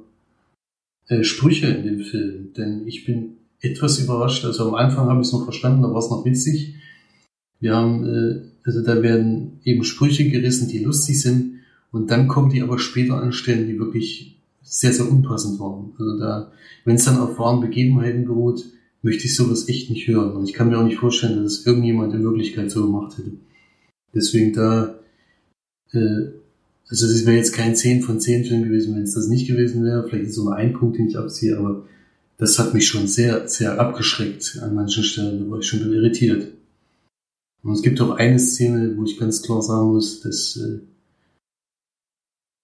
[1.08, 2.54] äh, Sprüche in dem Film.
[2.54, 4.46] Denn ich bin etwas überrascht.
[4.46, 6.76] Also am Anfang habe ich es noch verstanden, da war es noch witzig.
[7.60, 11.60] Wir haben, äh, also da werden eben Sprüche gerissen, die lustig sind.
[11.94, 15.94] Und dann kommen die aber später an Stellen, die wirklich sehr, sehr unpassend waren.
[16.00, 16.52] Also da,
[16.86, 18.66] wenn es dann auf wahren Begebenheiten beruht,
[19.04, 20.36] möchte ich sowas echt nicht hören.
[20.36, 23.34] Und ich kann mir auch nicht vorstellen, dass es irgendjemand in Wirklichkeit so gemacht hätte.
[24.12, 24.96] Deswegen da,
[25.92, 26.32] äh,
[26.90, 29.84] also das wäre jetzt kein 10 von 10 Film gewesen, wenn es das nicht gewesen
[29.84, 30.08] wäre.
[30.08, 31.86] Vielleicht ist so nur ein Punkt, den ich abziehe, aber
[32.38, 35.44] das hat mich schon sehr, sehr abgeschreckt an manchen Stellen.
[35.44, 36.48] Da war ich schon irritiert.
[37.62, 40.80] Und es gibt auch eine Szene, wo ich ganz klar sagen muss, dass, äh,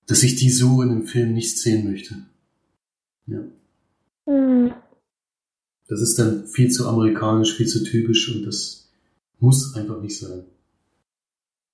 [0.10, 2.15] dass ich die so in einem Film nicht sehen möchte.
[3.28, 3.43] Ja.
[4.26, 4.74] Hm.
[5.88, 8.91] Das ist dann viel zu amerikanisch, viel zu typisch und das
[9.39, 10.45] muss einfach nicht sein.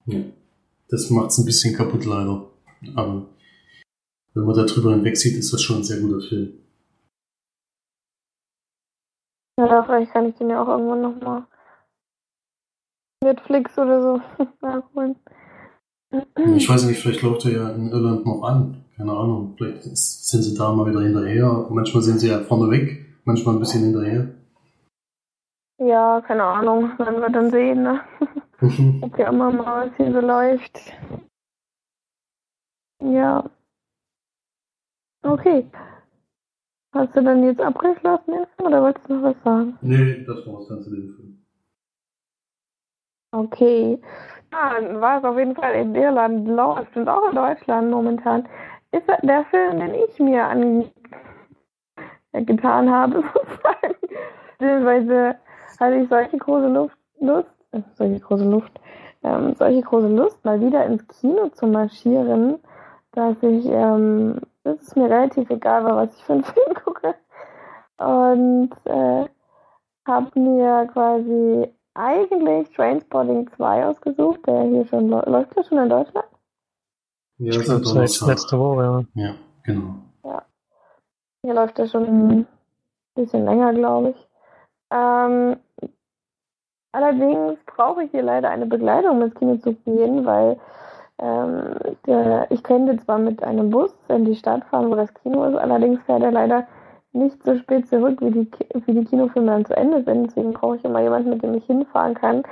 [0.06, 0.20] Ja.
[0.90, 2.52] Das macht's ein bisschen kaputt leider.
[2.96, 3.30] Aber
[4.34, 6.60] wenn man da drüber hinweg sieht, ist das schon ein sehr guter Film.
[9.58, 11.48] Ja, vielleicht kann ich den ja auch irgendwann nochmal
[13.24, 14.22] Netflix oder so
[14.62, 15.16] nachholen.
[16.56, 18.84] Ich weiß nicht, vielleicht läuft er ja in Irland noch an.
[18.96, 19.56] Keine Ahnung.
[19.58, 21.68] Vielleicht sind sie da mal wieder hinterher.
[21.70, 24.30] Manchmal sind sie ja vorne weg, manchmal ein bisschen hinterher.
[25.78, 26.98] Ja, keine Ahnung.
[26.98, 28.02] Werden wir dann sehen, ne?
[29.02, 30.80] Ob ja immer mal was hier so läuft.
[33.02, 33.50] Ja.
[35.24, 35.70] Okay.
[36.94, 39.78] Hast du dann jetzt abgeschlossen Film oder wolltest du noch was sagen?
[39.82, 41.46] nee, das war's dann zu dem Film.
[43.32, 44.02] Okay.
[44.52, 48.48] Dann war es auf jeden Fall in Irland, läuft und auch in Deutschland momentan.
[48.92, 50.46] Ist der Film, den ich mir
[52.32, 53.96] angetan habe, sozusagen.
[54.58, 55.36] Beziehungsweise
[55.80, 58.80] hatte ich solche große Luft, Lust, äh, solche große Luft,
[59.24, 62.60] ähm, solche große Lust, mal wieder ins Kino zu marschieren,
[63.12, 67.16] dass ich, ähm, es ist mir relativ egal war, was ich für einen Film gucke.
[67.98, 69.26] Und äh,
[70.06, 76.28] habe mir quasi eigentlich Trainspotting 2 ausgesucht, der hier schon läuft der schon in Deutschland?
[77.38, 78.28] Ja, das ist Donnerstag.
[78.30, 79.24] letzter Woche, ja.
[79.24, 79.96] Ja, genau.
[81.42, 82.48] Hier läuft er schon ein
[83.14, 84.28] bisschen länger, glaube ich.
[84.92, 85.58] Ähm,
[86.92, 90.60] allerdings brauche ich hier leider eine Begleitung, um ins Kino zu gehen, weil
[91.20, 91.76] ähm,
[92.08, 95.56] der, ich könnte zwar mit einem Bus in die Stadt fahren, wo das Kino ist,
[95.56, 96.68] allerdings fährt er leider
[97.16, 98.52] nicht so spät zurück, wie die,
[98.86, 100.28] wie die Kinofilme dann zu Ende sind.
[100.28, 102.44] Deswegen brauche ich immer jemanden, mit dem ich hinfahren kann,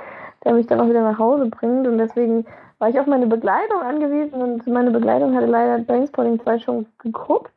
[0.44, 1.86] der mich dann auch wieder nach Hause bringt.
[1.86, 2.46] Und deswegen
[2.78, 7.52] war ich auf meine Begleitung angewiesen und meine Begleitung hatte leider Trainspotting 2 schon geguckt.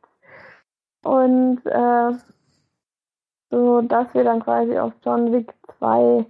[1.04, 2.12] Und äh,
[3.50, 6.26] so dass wir dann quasi auf John Wick 2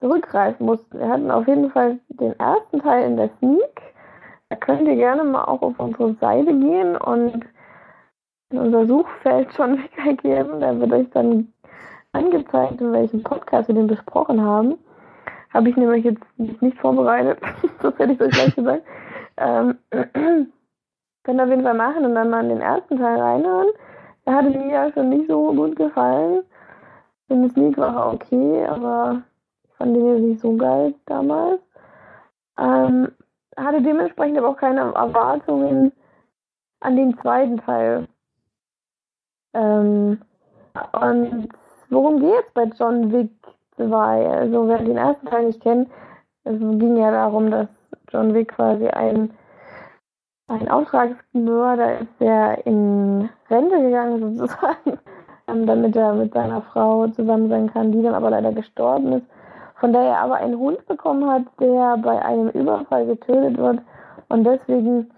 [0.00, 0.98] zurückgreifen mussten.
[0.98, 3.82] Wir hatten auf jeden Fall den ersten Teil in der Sneak.
[4.48, 7.44] Da könnt ihr gerne mal auch auf unsere Seite gehen und
[8.52, 10.60] in unser Suchfeld John Wick eingeben.
[10.60, 11.52] Da wird euch dann
[12.12, 14.78] angezeigt, in welchem Podcast wir den besprochen haben.
[15.52, 17.38] Habe ich nämlich jetzt nicht vorbereitet,
[17.82, 18.82] das hätte ich euch gleich gesagt.
[19.36, 23.68] Ähm, könnt ihr auf jeden Fall machen und dann mal in den ersten Teil reinhören.
[24.26, 26.42] Der hatte mir ja schon nicht so gut gefallen.
[27.28, 29.22] In der Sneak war okay, aber
[29.64, 31.60] ich fand den jetzt nicht so geil damals.
[32.58, 33.08] Ähm,
[33.56, 35.92] hatte dementsprechend aber auch keine Erwartungen
[36.80, 38.06] an den zweiten Teil.
[39.54, 40.20] Ähm,
[40.92, 41.48] und
[41.90, 43.30] worum geht's bei John Wick
[43.76, 44.28] 2?
[44.28, 45.88] Also wer den ersten Teil nicht kennt,
[46.44, 47.68] es ging ja darum, dass
[48.10, 49.30] John Wick quasi ein
[50.48, 54.98] ein Auftragsmörder ist, der in Rente gegangen ist, sozusagen,
[55.48, 59.26] ähm, damit er mit seiner Frau zusammen sein kann, die dann aber leider gestorben ist,
[59.76, 63.80] von der er aber einen Hund bekommen hat, der bei einem Überfall getötet wird
[64.28, 65.10] und deswegen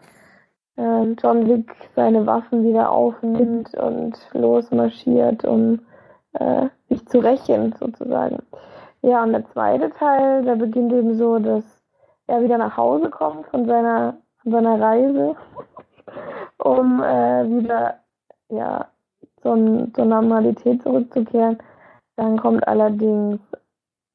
[0.77, 5.81] John Wick seine Waffen wieder aufnimmt und losmarschiert, um
[6.33, 8.43] äh, sich zu rächen, sozusagen.
[9.03, 11.65] Ja, und der zweite Teil, der beginnt eben so, dass
[12.27, 15.37] er wieder nach Hause kommt von seiner von seiner Reise,
[16.59, 18.01] um äh, wieder
[18.51, 18.89] ja,
[19.43, 21.59] zur, zur Normalität zurückzukehren.
[22.17, 23.41] Dann kommt allerdings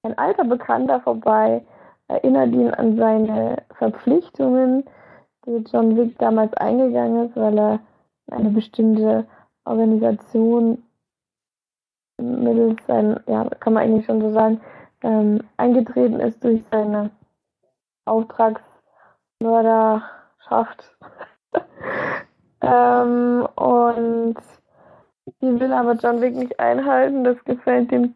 [0.04, 1.66] ein alter Bekannter vorbei,
[2.08, 4.86] erinnert ihn an seine Verpflichtungen,
[5.50, 7.80] die John Wick damals eingegangen ist, weil er
[8.28, 9.26] in eine bestimmte
[9.66, 10.84] Organisation
[12.18, 14.62] mittels sein, ja, kann man eigentlich schon so sagen,
[15.02, 17.10] ähm, eingetreten ist durch seine
[18.06, 20.96] Auftragsmörderschaft.
[22.62, 24.36] ähm, und
[25.42, 27.24] die will aber John Wick nicht einhalten.
[27.24, 28.14] Das gefällt dem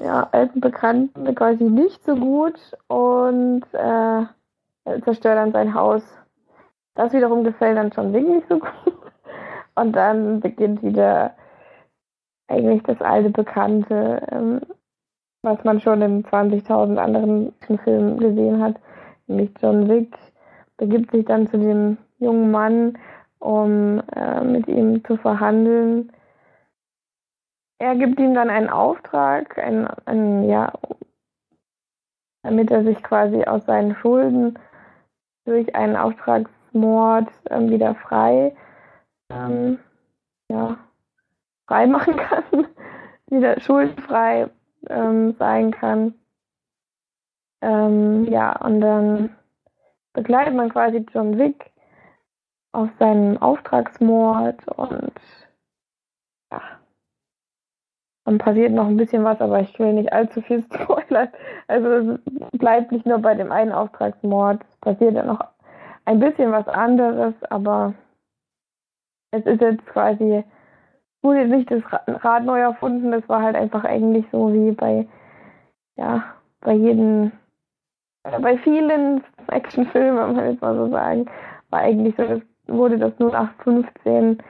[0.00, 4.26] ja, alten Bekannten quasi nicht so gut und äh,
[4.84, 6.02] zerstört dann sein Haus.
[6.94, 8.72] Das wiederum gefällt dann John Wick nicht so gut.
[9.74, 11.34] Und dann beginnt wieder
[12.48, 14.60] eigentlich das alte Bekannte, ähm,
[15.42, 18.76] was man schon in 20.000 anderen Filmen gesehen hat.
[19.26, 20.14] Nämlich John Wick
[20.76, 22.98] begibt sich dann zu dem jungen Mann,
[23.38, 26.12] um äh, mit ihm zu verhandeln.
[27.78, 30.72] Er gibt ihm dann einen Auftrag, einen, einen, ja,
[32.42, 34.58] damit er sich quasi aus seinen Schulden
[35.50, 38.54] durch einen Auftragsmord ähm, wieder frei
[39.30, 39.78] ähm,
[40.48, 40.78] ja,
[41.66, 42.66] frei machen kann,
[43.26, 44.48] wieder schuldenfrei
[44.88, 46.14] ähm, sein kann.
[47.62, 49.36] Ähm, ja, und dann
[50.12, 51.72] begleitet man quasi John Wick
[52.72, 55.12] auf seinen Auftragsmord und
[58.24, 61.28] dann passiert noch ein bisschen was, aber ich will nicht allzu viel spoilern.
[61.68, 65.40] Also es bleibt nicht nur bei dem einen Auftragsmord, es passiert ja noch
[66.04, 67.94] ein bisschen was anderes, aber
[69.32, 70.44] es ist jetzt quasi,
[71.22, 71.82] wurde jetzt nicht das
[72.24, 75.06] Rad neu erfunden, das war halt einfach eigentlich so wie bei,
[75.96, 76.24] ja,
[76.60, 77.32] bei jedem,
[78.24, 81.26] bei vielen Actionfilmen, wenn man jetzt mal so sagen,
[81.70, 84.42] war eigentlich so, das wurde das 0815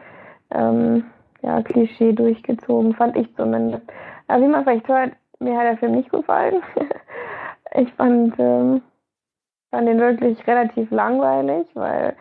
[0.53, 1.05] ähm,
[1.43, 3.85] ja, Klischee durchgezogen, fand ich zumindest.
[4.29, 6.63] Aber wie man vielleicht hört, mir hat der Film nicht gefallen.
[7.75, 8.83] ich fand, ähm,
[9.71, 12.15] fand den wirklich relativ langweilig, weil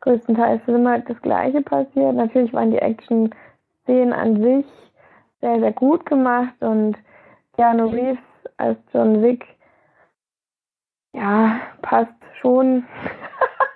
[0.00, 2.14] größtenteils ist immer das Gleiche passiert.
[2.14, 4.66] Natürlich waren die Action-Szenen an sich
[5.40, 6.96] sehr, sehr gut gemacht und
[7.56, 8.18] Keanu Reeves
[8.56, 9.46] als John Wick,
[11.12, 12.84] ja, passt schon.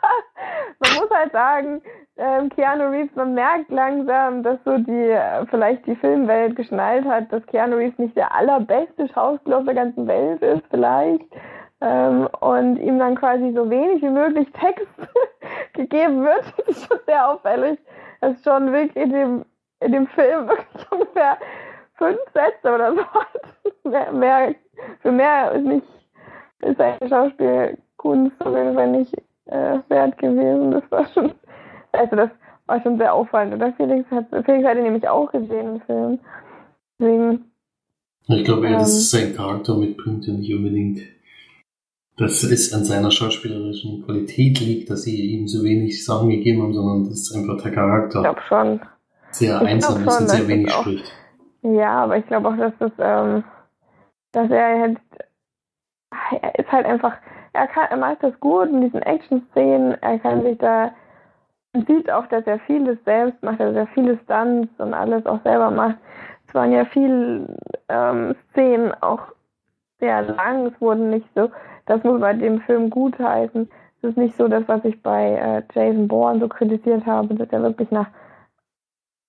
[0.80, 1.82] man muss halt sagen,
[2.18, 7.32] ähm, Keanu Reeves, man merkt langsam, dass so die, äh, vielleicht die Filmwelt geschnallt hat,
[7.32, 11.24] dass Keanu Reeves nicht der allerbeste Schauspieler der ganzen Welt ist, vielleicht.
[11.80, 14.88] Ähm, und ihm dann quasi so wenig wie möglich Text
[15.74, 16.44] gegeben wird.
[16.56, 17.78] Das ist schon sehr auffällig,
[18.20, 19.44] dass John Wick in dem,
[19.80, 21.38] in dem Film wirklich ungefähr
[21.94, 23.02] fünf Sätze oder so
[23.88, 24.54] mehr, mehr
[25.00, 25.86] für mehr ist nicht,
[26.62, 29.14] ist seine Schauspielkunst auf jeden Fall nicht
[29.46, 30.72] äh, wert gewesen.
[30.72, 31.32] Das war schon,
[31.98, 32.30] also das
[32.66, 33.54] war schon sehr auffallend.
[33.54, 36.18] Oder Felix hat, Felix hat ihn nämlich auch gesehen im Film.
[36.98, 37.44] Deswegen.
[38.28, 41.00] Ich glaube eher, ähm, dass sein Charakter mitbringt und nicht unbedingt,
[42.18, 46.74] dass es an seiner schauspielerischen Qualität liegt, dass sie ihm so wenig Sachen gegeben haben,
[46.74, 48.80] sondern dass einfach der Charakter ich glaube schon.
[49.30, 51.12] sehr ich einsam ist und sehr wenig spricht.
[51.62, 53.44] Ja, aber ich glaube auch, dass das, ähm,
[54.32, 54.98] dass er halt,
[56.42, 57.14] er ist halt einfach,
[57.52, 60.92] er kann, er macht das gut in diesen Action-Szenen, er kann sich da,
[61.72, 65.42] man sieht auch, dass er vieles selbst macht, dass er viele Stunts und alles auch
[65.42, 65.96] selber macht.
[66.46, 67.56] Es waren ja viele
[67.88, 69.32] ähm, Szenen auch
[70.00, 71.50] sehr lang, es wurden nicht so,
[71.86, 73.68] das muss bei dem Film gut heißen.
[74.00, 77.48] Es ist nicht so das, was ich bei äh, Jason Bourne so kritisiert habe, dass
[77.50, 78.08] er wirklich nach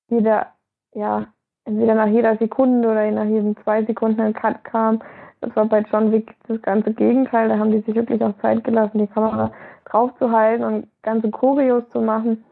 [0.10, 0.48] jeder,
[0.94, 1.28] ja,
[1.66, 5.02] entweder nach jeder Sekunde oder nach jeden zwei Sekunden ein Cut kam.
[5.42, 7.50] Das war bei John Wick das ganze Gegenteil.
[7.50, 9.52] Da haben die sich wirklich auch Zeit gelassen, die Kamera
[9.86, 12.44] draufzuhalten und ganze Choreos zu machen.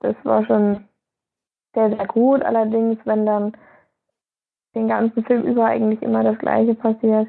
[0.00, 0.84] Das war schon
[1.74, 2.42] sehr, sehr gut.
[2.42, 3.52] Allerdings, wenn dann
[4.74, 7.28] den ganzen Film über eigentlich immer das Gleiche passiert,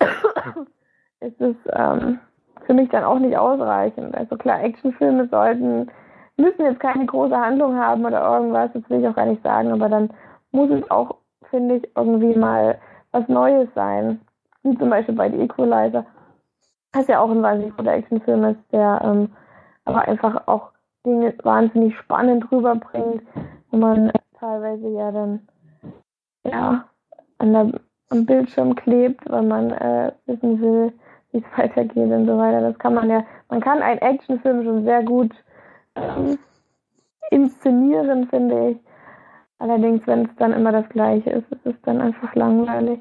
[1.20, 2.20] ist es ähm,
[2.66, 4.14] für mich dann auch nicht ausreichend.
[4.14, 5.90] Also klar, Actionfilme sollten,
[6.36, 9.72] müssen jetzt keine große Handlung haben oder irgendwas, das will ich auch gar nicht sagen,
[9.72, 10.10] aber dann
[10.52, 11.16] muss es auch,
[11.50, 12.78] finde ich, irgendwie mal
[13.12, 14.20] was Neues sein.
[14.64, 16.04] Wie zum Beispiel bei The Equalizer.
[16.92, 19.30] Was ja auch ein wahnsinnig guter Actionfilm ist, der ähm,
[19.84, 20.70] aber einfach auch
[21.04, 23.22] Dinge wahnsinnig spannend rüberbringt,
[23.70, 25.40] wo man teilweise ja dann
[26.44, 26.84] ja
[27.38, 27.72] an der,
[28.10, 30.92] am Bildschirm klebt, weil man äh, wissen will,
[31.32, 32.60] wie es weitergeht und so weiter.
[32.60, 35.32] Das kann man ja, man kann einen Actionfilm schon sehr gut
[35.96, 36.38] ähm,
[37.30, 38.78] inszenieren, finde ich.
[39.58, 43.00] Allerdings, wenn es dann immer das Gleiche ist, ist es dann einfach langweilig.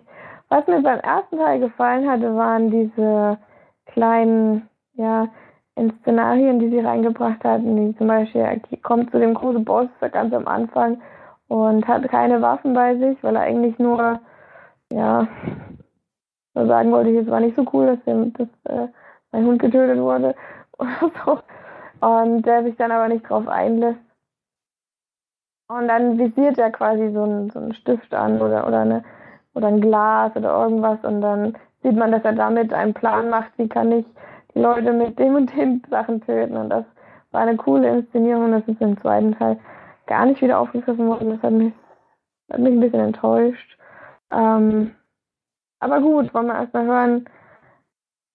[0.53, 3.39] Was mir beim ersten Teil gefallen hatte, waren diese
[3.87, 5.27] kleinen, ja,
[6.01, 7.75] Szenarien, die sie reingebracht hatten.
[7.75, 11.01] Die zum Beispiel, er kommt zu dem großen Boss ganz am Anfang
[11.47, 14.19] und hat keine Waffen bei sich, weil er eigentlich nur,
[14.91, 15.27] ja,
[16.53, 18.89] so sagen wollte, es war nicht so cool, dass, dem, dass äh,
[19.31, 20.35] mein Hund getötet wurde
[20.77, 21.39] oder so.
[22.07, 23.99] Und der sich dann aber nicht drauf einlässt
[25.67, 29.03] und dann visiert er quasi so einen, so einen Stift an oder, oder, eine,
[29.53, 33.51] oder ein Glas oder irgendwas und dann sieht man, dass er damit einen Plan macht,
[33.57, 34.05] wie kann ich
[34.53, 36.55] die Leute mit dem und den Sachen töten.
[36.55, 36.85] Und das
[37.31, 38.51] war eine coole Inszenierung.
[38.51, 39.59] Das ist im zweiten Teil
[40.07, 41.31] gar nicht wieder aufgegriffen worden.
[41.31, 41.73] Das hat mich,
[42.51, 43.77] hat mich ein bisschen enttäuscht.
[44.31, 44.91] Ähm,
[45.79, 47.25] aber gut, wollen wir erstmal hören,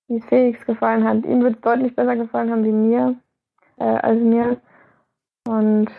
[0.09, 1.24] wie es Felix gefallen hat.
[1.24, 3.14] Ihm wird es deutlich besser gefallen haben wie mir,
[3.78, 4.59] äh, als mir.
[5.46, 5.90] Und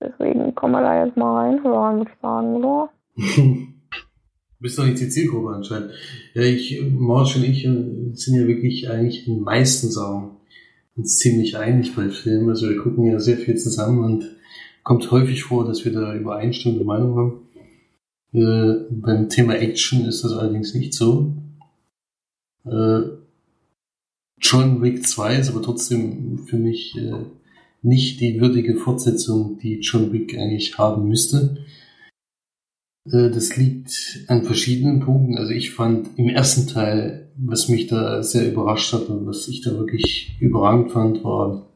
[0.00, 2.90] Deswegen kommen wir da jetzt mal reinhören, würde ich sagen, oder?
[4.58, 5.90] Du bist doch nicht die Zielgruppe anscheinend.
[6.34, 10.30] Ja, ich, Marsch und ich sind ja wirklich eigentlich in meisten Sachen
[10.96, 12.48] uns ziemlich einig bei Filmen.
[12.48, 14.30] Also wir gucken ja sehr viel zusammen und
[14.82, 17.46] kommt häufig vor, dass wir da übereinstimmende Meinung haben.
[18.32, 21.32] Äh, beim Thema Action ist das allerdings nicht so.
[22.64, 23.00] Äh,
[24.40, 27.12] John Wick 2 ist aber trotzdem für mich äh,
[27.82, 31.58] nicht die würdige Fortsetzung, die John Wick eigentlich haben müsste.
[33.12, 35.36] Äh, das liegt an verschiedenen Punkten.
[35.36, 39.62] Also ich fand im ersten Teil, was mich da sehr überrascht hat und was ich
[39.62, 41.66] da wirklich überragend fand, war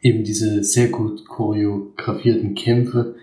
[0.00, 3.14] eben diese sehr gut choreografierten Kämpfe.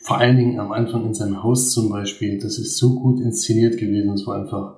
[0.00, 2.38] Vor allen Dingen am Anfang in seinem Haus zum Beispiel.
[2.38, 4.12] Das ist so gut inszeniert gewesen.
[4.12, 4.76] Es war einfach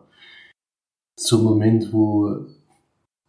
[1.16, 2.46] so ein Moment, wo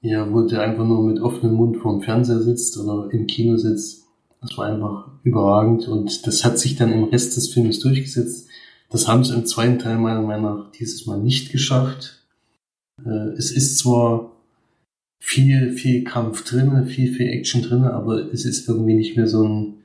[0.02, 4.04] ja, wo der einfach nur mit offenem Mund vorm Fernseher sitzt oder im Kino sitzt.
[4.42, 8.50] Das war einfach überragend und das hat sich dann im Rest des Films durchgesetzt.
[8.92, 12.26] Das haben sie im zweiten Teil meiner Meinung nach dieses Mal nicht geschafft.
[13.04, 14.36] Äh, es ist zwar
[15.18, 19.48] viel, viel Kampf drinne, viel, viel Action drinne, aber es ist irgendwie nicht mehr so
[19.48, 19.76] ein,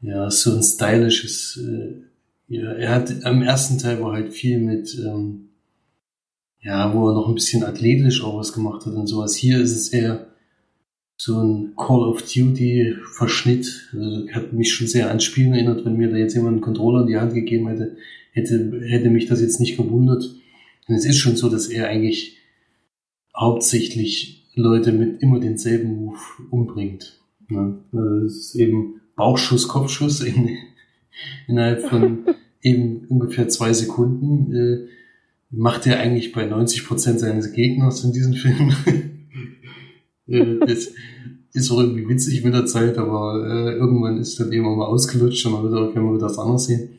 [0.00, 2.02] ja, so ein stylisches, äh,
[2.48, 5.50] ja, er hat, am ersten Teil war halt viel mit, ähm,
[6.58, 9.36] ja, wo er noch ein bisschen athletisch auch was gemacht hat und sowas.
[9.36, 10.26] Hier ist es eher
[11.22, 13.90] so ein Call of Duty Verschnitt.
[13.92, 17.02] Also, hat mich schon sehr an Spielen erinnert, wenn mir da jetzt jemand einen Controller
[17.02, 17.98] in die Hand gegeben hätte,
[18.32, 20.24] hätte, hätte mich das jetzt nicht gewundert.
[20.88, 22.38] Und es ist schon so, dass er eigentlich
[23.36, 26.16] hauptsächlich Leute mit immer denselben Move
[26.48, 27.20] umbringt.
[27.50, 30.56] Ja, also es ist eben Bauchschuss, Kopfschuss in,
[31.48, 32.20] innerhalb von
[32.62, 34.54] eben ungefähr zwei Sekunden.
[34.54, 34.86] Äh,
[35.50, 38.72] macht er eigentlich bei 90 Prozent seines Gegners in diesem Film.
[40.30, 40.92] Äh, das
[41.52, 45.44] ist auch irgendwie witzig mit der Zeit, aber äh, irgendwann ist dann eben mal ausgelutscht
[45.46, 46.90] und dann wird auch immer wieder was anderes sehen.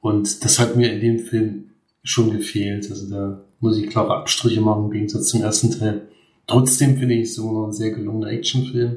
[0.00, 1.64] Und das hat mir in dem Film
[2.02, 2.90] schon gefehlt.
[2.90, 6.02] Also da muss ich klare Abstriche machen im Gegensatz zum ersten Teil.
[6.46, 8.96] Trotzdem finde ich es immer noch ein sehr gelungener Actionfilm.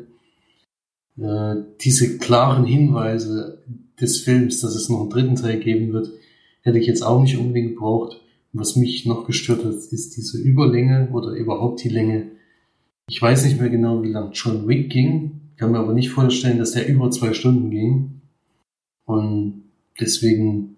[1.17, 3.63] Äh, diese klaren Hinweise
[3.99, 6.11] des Films, dass es noch einen dritten Teil geben wird,
[6.61, 8.21] hätte ich jetzt auch nicht unbedingt gebraucht.
[8.53, 12.31] Was mich noch gestört hat, ist diese Überlänge oder überhaupt die Länge.
[13.09, 16.59] Ich weiß nicht mehr genau, wie lang John Wick ging, kann mir aber nicht vorstellen,
[16.59, 18.21] dass der über zwei Stunden ging.
[19.05, 19.63] Und
[19.99, 20.75] deswegen,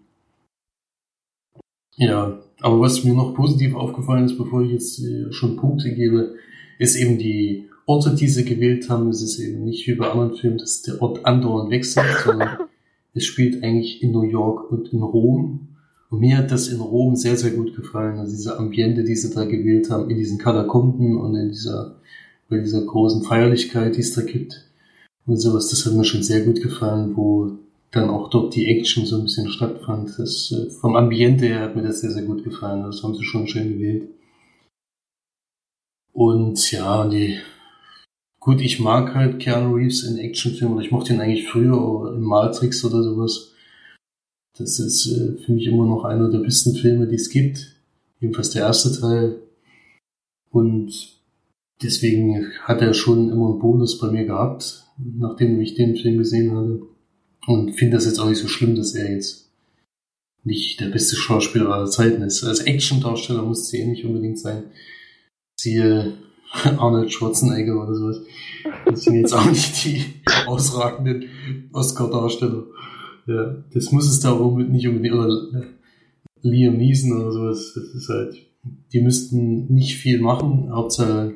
[1.96, 6.36] ja, aber was mir noch positiv aufgefallen ist, bevor ich jetzt äh, schon Punkte gebe,
[6.78, 9.10] ist eben die Orte, die sie gewählt haben.
[9.10, 12.60] Es ist eben nicht wie bei anderen Filmen, dass der Ort andauernd wechselt, sondern
[13.16, 15.70] es spielt eigentlich in New York und in Rom.
[16.12, 18.20] Und mir hat das in Rom sehr, sehr gut gefallen.
[18.20, 21.99] Also diese Ambiente, die sie da gewählt haben, in diesen Katakomben und in dieser,
[22.50, 24.66] bei dieser großen Feierlichkeit, die es da gibt.
[25.26, 27.60] Und sowas, das hat mir schon sehr gut gefallen, wo
[27.92, 30.18] dann auch dort die Action so ein bisschen stattfand.
[30.18, 32.84] Das, äh, vom Ambiente her hat mir das sehr, sehr gut gefallen.
[32.84, 34.10] Das haben sie schon schön gewählt.
[36.14, 37.40] Und ja, die,
[38.40, 40.82] gut, ich mag halt Keanu Reeves in Actionfilmen.
[40.82, 43.54] Ich mochte ihn eigentlich früher in Matrix oder sowas.
[44.58, 47.76] Das ist äh, für mich immer noch einer der besten Filme, die es gibt.
[48.20, 49.42] Jedenfalls der erste Teil.
[50.52, 51.19] Und
[51.82, 56.56] deswegen hat er schon immer einen Bonus bei mir gehabt, nachdem ich den Film gesehen
[56.56, 56.82] hatte.
[57.48, 59.50] Und finde das jetzt auch nicht so schlimm, dass er jetzt
[60.44, 62.44] nicht der beste Schauspieler aller Zeiten ist.
[62.44, 64.64] Als Action-Darsteller muss sie eh nicht unbedingt sein.
[65.60, 66.14] Siehe
[66.64, 68.22] Arnold Schwarzenegger oder sowas.
[68.86, 70.04] Das sind jetzt auch nicht die
[70.48, 71.26] ausragenden
[71.74, 72.66] Oscar-Darsteller.
[73.28, 75.30] Ja, das muss es da nicht unbedingt, oder
[76.42, 77.74] Liam Neeson oder sowas.
[77.76, 78.36] Das ist halt,
[78.92, 81.34] die müssten nicht viel machen, Hauptsache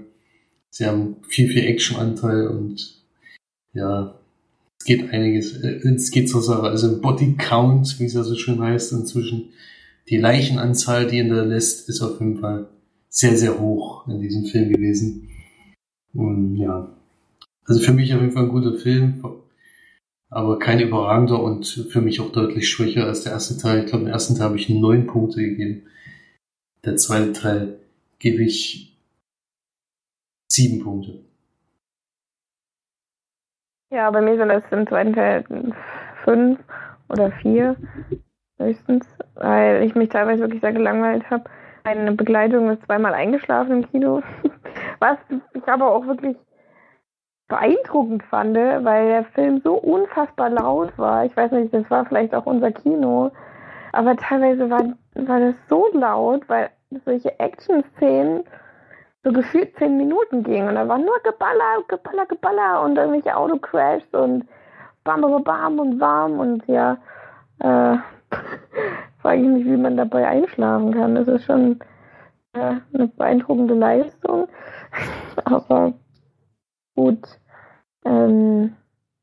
[0.73, 2.99] sie haben viel, viel Action-Anteil und
[3.73, 4.19] ja,
[4.79, 6.63] es geht einiges, äh, es geht zur Sache.
[6.63, 9.49] Also Body Count, wie es ja so schön heißt, inzwischen
[10.09, 12.67] die Leichenanzahl, die in der lässt, ist auf jeden Fall
[13.07, 15.29] sehr, sehr hoch in diesem Film gewesen.
[16.13, 16.89] Und ja,
[17.65, 19.23] also für mich auf jeden Fall ein guter Film,
[20.29, 23.83] aber kein überragender und für mich auch deutlich schwächer als der erste Teil.
[23.83, 25.83] Ich glaube, im ersten Teil habe ich neun Punkte gegeben.
[26.83, 27.77] Der zweite Teil
[28.17, 28.92] gebe ich
[30.53, 31.23] sieben Punkte.
[33.91, 35.43] Ja, bei mir sind das im zweiten Teil
[36.23, 36.59] fünf
[37.09, 37.75] oder vier
[38.57, 41.43] höchstens, weil ich mich teilweise wirklich sehr gelangweilt habe.
[41.83, 44.21] Meine Begleitung ist zweimal eingeschlafen im Kino,
[44.99, 45.17] was
[45.53, 46.37] ich aber auch wirklich
[47.47, 51.25] beeindruckend fand, weil der Film so unfassbar laut war.
[51.25, 53.31] Ich weiß nicht, das war vielleicht auch unser Kino,
[53.91, 56.69] aber teilweise war, war das so laut, weil
[57.05, 58.43] solche Action-Szenen
[59.23, 64.13] so gefühlt zehn Minuten ging und da war nur Geballer, Geballer, Geballer und irgendwelche Autocrashs
[64.13, 64.45] und
[65.03, 66.97] bam, bam, bam und warm und ja,
[67.59, 67.97] äh,
[69.21, 71.15] frage ich mich, wie man dabei einschlafen kann.
[71.15, 71.79] Das ist schon
[72.53, 74.49] äh, eine beeindruckende Leistung,
[75.45, 75.93] aber
[76.95, 77.25] gut,
[78.05, 78.75] ähm,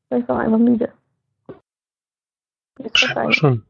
[0.09, 0.91] ich war einfach müde.
[2.93, 3.63] Schon.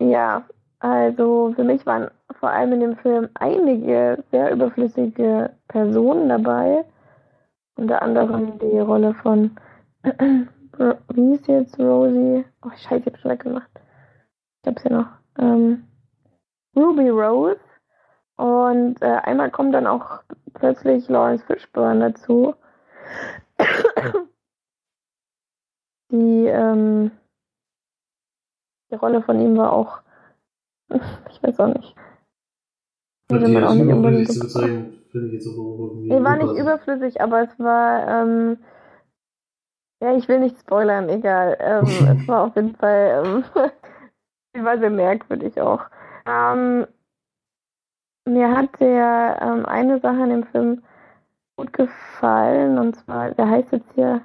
[0.00, 0.44] Ja,
[0.80, 6.84] also für mich waren vor allem in dem Film einige sehr überflüssige Personen dabei.
[7.76, 9.56] Unter anderem die Rolle von,
[10.02, 12.44] wie ist jetzt Rosie?
[12.62, 13.70] Oh, scheiße, ich hab's schon weggemacht.
[14.62, 15.08] Ich hab's ja noch.
[15.38, 15.84] Ähm,
[16.76, 17.60] Ruby Rose.
[18.36, 20.22] Und äh, einmal kommt dann auch
[20.54, 22.54] plötzlich Lawrence Fishburne dazu.
[26.10, 27.10] die, ähm,
[28.90, 30.00] die Rolle von ihm war auch
[31.30, 31.94] ich weiß auch nicht.
[33.30, 34.28] Würde man auch nicht unbedingt
[35.10, 36.08] finde ich jetzt aber auch irgendwie.
[36.08, 38.58] Nee, war nicht überflüssig, aber es war, ähm,
[40.02, 41.56] ja, ich will nicht spoilern, egal.
[41.60, 41.84] Ähm,
[42.20, 43.44] es war auf jeden Fall,
[44.54, 45.84] ähm, war sehr merkwürdig auch.
[46.26, 46.86] Ähm,
[48.26, 50.82] mir hat der ähm, eine Sache in dem Film
[51.56, 54.22] gut gefallen, und zwar, der heißt jetzt hier,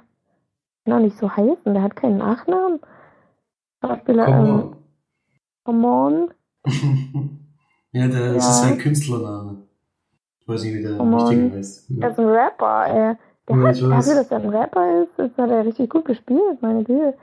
[0.84, 2.80] noch nicht so heißen, der hat keinen Nachnamen.
[3.82, 4.76] Schauspieler, ähm,
[5.64, 6.34] Come on.
[7.96, 8.50] ja, der, das ja.
[8.50, 9.56] ist sein Künstlername.
[10.40, 11.88] Ich weiß nicht, wie der oh richtige heißt.
[11.90, 12.04] Ja.
[12.04, 13.14] Er ist ein Rapper, ey.
[13.48, 16.60] Der ja, hat, dafür, dass er ein Rapper ist, das hat er richtig gut gespielt,
[16.60, 17.14] meine Güte.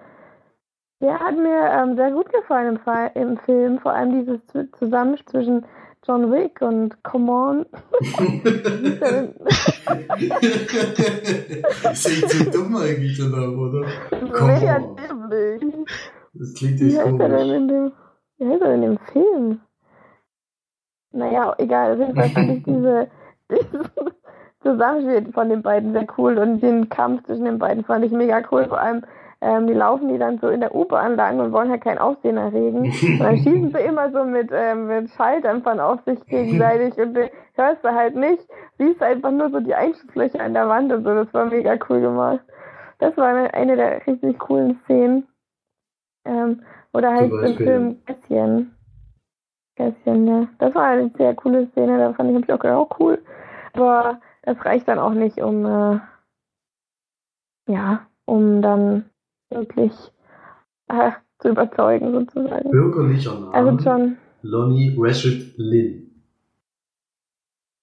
[1.01, 2.79] Der hat mir ähm, sehr gut gefallen im,
[3.21, 4.39] im, Film, vor allem dieses
[4.79, 5.65] Zusammenspiel zwischen
[6.07, 7.65] John Wick und Come On.
[11.91, 13.85] ist echt so dumm eigentlich, der Name, oder?
[14.31, 14.95] Come on.
[16.33, 17.91] Das klingt echt komisch.
[18.37, 19.59] Wie heißt er in dem Film?
[21.13, 23.07] Naja, egal, auf jeden Fall fand ich diese,
[23.49, 23.91] dieses
[24.61, 28.41] Zusammenspiel von den beiden sehr cool und den Kampf zwischen den beiden fand ich mega
[28.51, 28.65] cool.
[28.65, 29.03] Vor allem
[29.43, 32.37] ähm, die laufen die dann so in der U-Bahn lang und wollen halt kein Aufsehen
[32.37, 32.83] erregen.
[33.01, 37.29] Und dann schießen sie immer so mit, ähm, mit Schalldämpfern auf sich gegenseitig und du
[37.55, 38.47] hörst du halt nicht,
[38.77, 41.13] siehst einfach nur so die Einschusslöcher an der Wand und so.
[41.13, 42.39] Das war mega cool gemacht.
[42.99, 45.27] Das war eine, eine der richtig coolen Szenen.
[46.23, 46.61] Ähm,
[46.93, 47.57] oder halt im?
[47.57, 48.72] Film Gässchen.
[49.75, 50.47] Gässchen, ja.
[50.59, 53.21] Das war eine sehr coole Szene, da fand ich, hab ich auch cool.
[53.73, 55.99] Aber das reicht dann auch nicht, um, äh,
[57.67, 59.09] ja, um dann
[59.49, 59.93] wirklich
[60.89, 62.69] äh, zu überzeugen, sozusagen.
[62.69, 63.53] Bürgerlicher Name.
[63.53, 66.23] Also schon, Lonnie Rashid Lynn.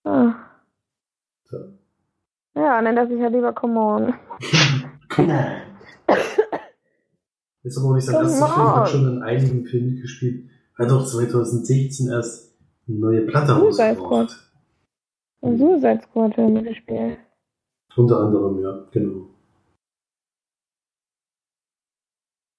[0.05, 0.35] ah.
[1.45, 1.57] So.
[2.55, 4.15] ja, nennt er sich halt lieber Come On.
[5.09, 6.17] Come on.
[7.63, 8.77] Ist aber auch nicht sein erster Film, on.
[8.77, 10.50] hat schon in einigen Filmen mitgespielt.
[10.81, 12.59] Hat auch 2016 erst
[12.89, 14.51] eine neue Platte Suicide rausgebracht.
[15.43, 17.19] Im Suicide Squad hat er mitgespielt.
[17.97, 19.27] Unter anderem, ja, genau.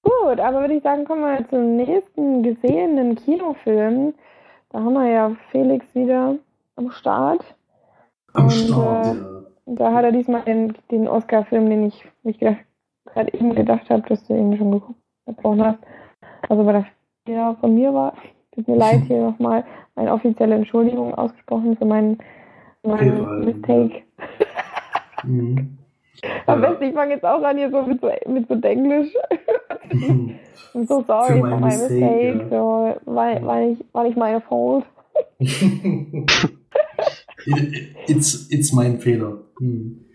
[0.03, 4.13] Gut, aber würde ich sagen, kommen wir zum nächsten gesehenen Kinofilm.
[4.69, 6.37] Da haben wir ja Felix wieder
[6.75, 7.43] am Start.
[8.33, 9.41] Am Und, Start, äh, ja.
[9.65, 14.23] Da hat er diesmal den, den Oscar-Film, den ich, ich gerade eben gedacht habe, dass
[14.27, 15.79] du ihn schon geguckt gebrochen hast.
[16.49, 16.85] Also weil das
[17.25, 18.13] Fehler von mir war.
[18.53, 19.63] Tut mir leid, hier nochmal
[19.95, 22.17] eine offizielle Entschuldigung ausgesprochen für meinen,
[22.83, 24.03] meinen Mistake.
[25.23, 25.77] Mhm.
[26.47, 26.69] Am Ja.
[26.69, 29.11] besten, ich fange jetzt auch an hier so mit so, mit so Denglisch.
[30.73, 32.37] I'm so sorry Für for my Mistake, mistake.
[32.43, 32.49] ja.
[32.49, 34.85] So, war, war, nicht, war nicht meine Fault.
[38.07, 39.43] it's, it's mein Fehler.
[39.59, 40.05] Mhm.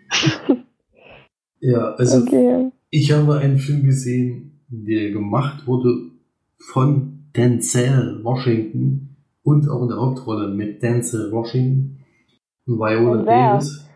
[1.60, 2.70] Ja, also Okay.
[2.90, 6.12] ich habe einen Film gesehen, der gemacht wurde
[6.58, 12.04] von Denzel Washington und auch in der Hauptrolle mit Denzel Washington
[12.66, 13.26] und Viola Und?
[13.26, 13.88] Davis.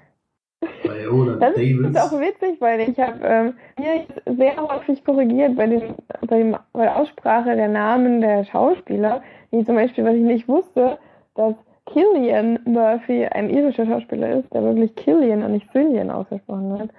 [0.82, 1.88] Viola Das Davis.
[1.88, 5.94] ist auch witzig, weil ich habe ähm, hier sehr häufig korrigiert bei, den,
[6.26, 9.22] bei, dem, bei der Aussprache der Namen der Schauspieler.
[9.50, 10.98] Wie zum Beispiel, was ich nicht wusste,
[11.34, 11.54] dass
[11.86, 16.90] Killian Murphy ein irischer Schauspieler ist, der wirklich Killian und nicht Cillian ausgesprochen wird.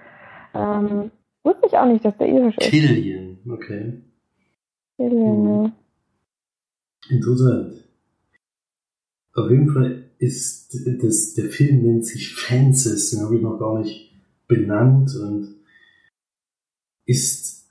[0.53, 1.12] Ähm,
[1.43, 2.70] wusste ich auch nicht, dass der irisch ist.
[2.70, 4.01] Killian, okay.
[5.10, 5.47] Mhm.
[5.47, 5.74] ja.
[7.10, 7.74] Interessant.
[9.34, 13.80] Auf jeden Fall ist das, der Film nennt sich Fences, den habe ich noch gar
[13.80, 14.12] nicht
[14.47, 15.56] benannt und
[17.06, 17.68] ist,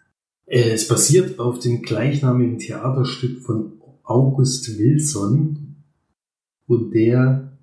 [0.46, 5.76] äh, es basiert auf dem gleichnamigen Theaterstück von August Wilson
[6.66, 7.56] und der,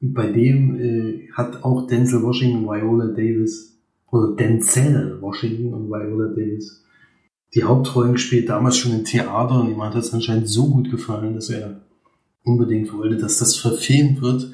[0.00, 3.78] bei dem äh, hat auch Denzel Washington und Viola Davis
[4.10, 6.85] oder Denzel Washington und Viola Davis
[7.54, 11.34] die Hauptrollen gespielt, damals schon im Theater und ihm hat das anscheinend so gut gefallen,
[11.34, 11.80] dass er
[12.44, 14.50] unbedingt wollte, dass das verfilmt wird.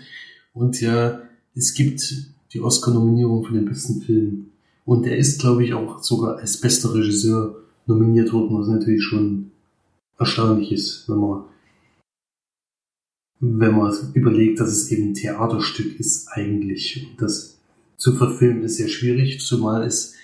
[0.55, 1.20] Und ja,
[1.55, 4.47] es gibt die Oscar-Nominierung für den besten Film.
[4.84, 9.53] Und er ist, glaube ich, auch sogar als bester Regisseur nominiert worden, was natürlich schon
[10.18, 11.45] erstaunlich ist, wenn man,
[13.40, 17.09] wenn man überlegt, dass es eben ein Theaterstück ist eigentlich.
[17.18, 17.59] Das
[17.97, 20.14] zu verfilmen ist sehr schwierig, zumal es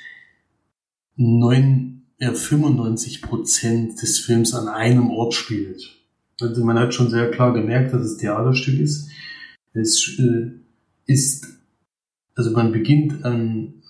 [1.17, 5.97] neun ja, 95 Prozent des Films an einem Ort spielt.
[6.41, 9.11] Also man hat schon sehr klar gemerkt, dass es Theaterstück ist.
[9.73, 10.51] Es äh,
[11.07, 11.47] ist,
[12.35, 13.83] also man beginnt an,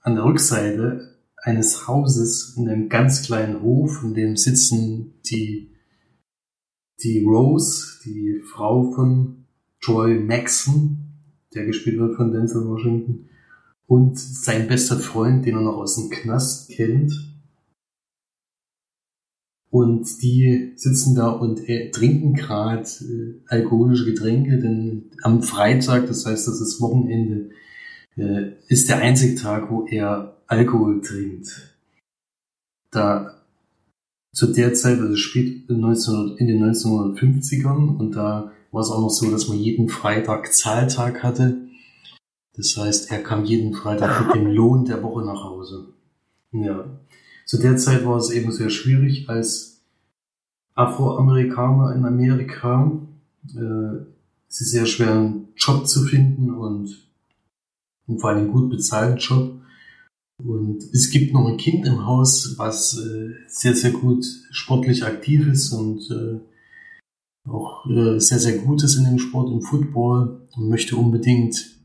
[0.00, 5.72] an der Rückseite eines Hauses in einem ganz kleinen Hof, in dem sitzen die,
[7.02, 9.44] die Rose, die Frau von
[9.80, 10.98] Troy Maxon,
[11.52, 13.28] der gespielt wird von Denzel Washington,
[13.86, 17.31] und sein bester Freund, den er noch aus dem Knast kennt.
[19.72, 26.26] Und die sitzen da und äh, trinken gerade äh, alkoholische Getränke, denn am Freitag, das
[26.26, 27.48] heißt, das ist Wochenende,
[28.16, 31.74] äh, ist der einzige Tag, wo er Alkohol trinkt.
[32.90, 33.42] Da
[34.34, 39.00] zu der Zeit, also spielt in, 1900, in den 1950ern und da war es auch
[39.00, 41.62] noch so, dass man jeden Freitag Zahltag hatte.
[42.54, 45.94] Das heißt, er kam jeden Freitag mit dem Lohn der Woche nach Hause.
[46.52, 46.84] Ja.
[47.44, 49.82] Zu der Zeit war es eben sehr schwierig, als
[50.74, 52.92] Afroamerikaner in Amerika.
[53.54, 54.06] Äh,
[54.48, 57.08] es ist sehr schwer, einen Job zu finden und,
[58.06, 59.60] und vor allem einen gut bezahlten Job.
[60.44, 65.46] Und es gibt noch ein Kind im Haus, was äh, sehr, sehr gut sportlich aktiv
[65.46, 66.40] ist und äh,
[67.48, 71.78] auch äh, sehr, sehr gut ist in dem Sport, im Football und möchte unbedingt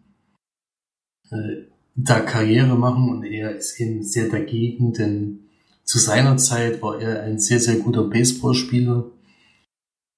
[1.30, 1.64] äh,
[1.95, 5.47] da Karriere machen und er ist eben sehr dagegen, denn
[5.88, 9.10] zu seiner Zeit war er ein sehr, sehr guter Baseballspieler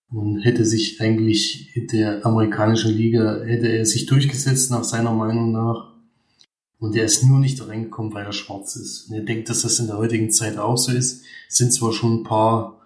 [0.10, 5.52] und hätte sich eigentlich in der amerikanischen Liga, hätte er sich durchgesetzt nach seiner Meinung
[5.52, 5.94] nach.
[6.80, 9.10] Und er ist nur nicht reingekommen, weil er schwarz ist.
[9.10, 11.24] Und er denkt, dass das in der heutigen Zeit auch so ist.
[11.48, 12.82] Es sind zwar schon ein paar,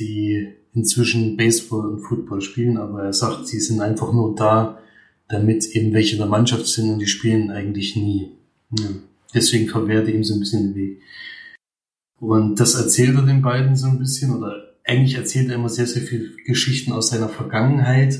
[0.00, 4.80] die inzwischen Baseball und Football spielen, aber er sagt, sie sind einfach nur da,
[5.28, 8.32] damit eben welche in der Mannschaft sind und die spielen eigentlich nie.
[8.76, 8.88] Ja.
[9.34, 11.00] Deswegen verwehrt er ihm so ein bisschen den Weg.
[12.20, 14.54] Und das erzählt er den beiden so ein bisschen, oder
[14.84, 18.18] eigentlich erzählt er immer sehr, sehr viele Geschichten aus seiner Vergangenheit.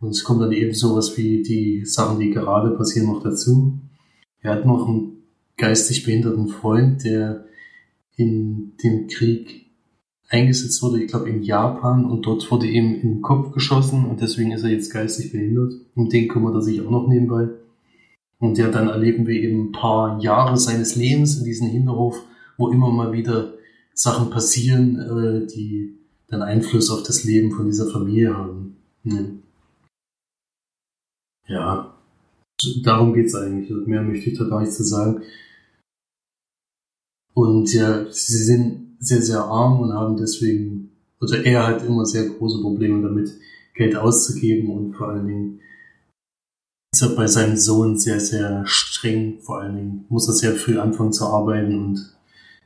[0.00, 3.78] Und es kommt dann eben sowas wie die Sachen, die gerade passieren, noch dazu.
[4.40, 5.24] Er hat noch einen
[5.56, 7.46] geistig behinderten Freund, der
[8.16, 9.64] in dem Krieg
[10.28, 14.20] eingesetzt wurde, ich glaube in Japan, und dort wurde ihm in den Kopf geschossen und
[14.20, 15.74] deswegen ist er jetzt geistig behindert.
[15.94, 17.48] Um den kümmert er sich auch noch nebenbei.
[18.38, 22.16] Und ja, dann erleben wir eben ein paar Jahre seines Lebens in diesem Hinterhof,
[22.56, 23.54] wo immer mal wieder
[23.94, 25.98] Sachen passieren, äh, die
[26.28, 28.76] dann Einfluss auf das Leben von dieser Familie haben.
[31.46, 31.94] Ja,
[32.82, 33.70] darum geht's eigentlich.
[33.70, 35.22] Also mehr möchte ich da gar nicht zu sagen.
[37.34, 42.28] Und ja, sie sind sehr, sehr arm und haben deswegen, also er hat immer sehr
[42.28, 43.32] große Probleme damit,
[43.74, 45.60] Geld auszugeben und vor allen Dingen
[46.92, 49.40] ist er bei seinem Sohn sehr, sehr streng.
[49.40, 52.13] Vor allen Dingen muss er sehr früh anfangen zu arbeiten und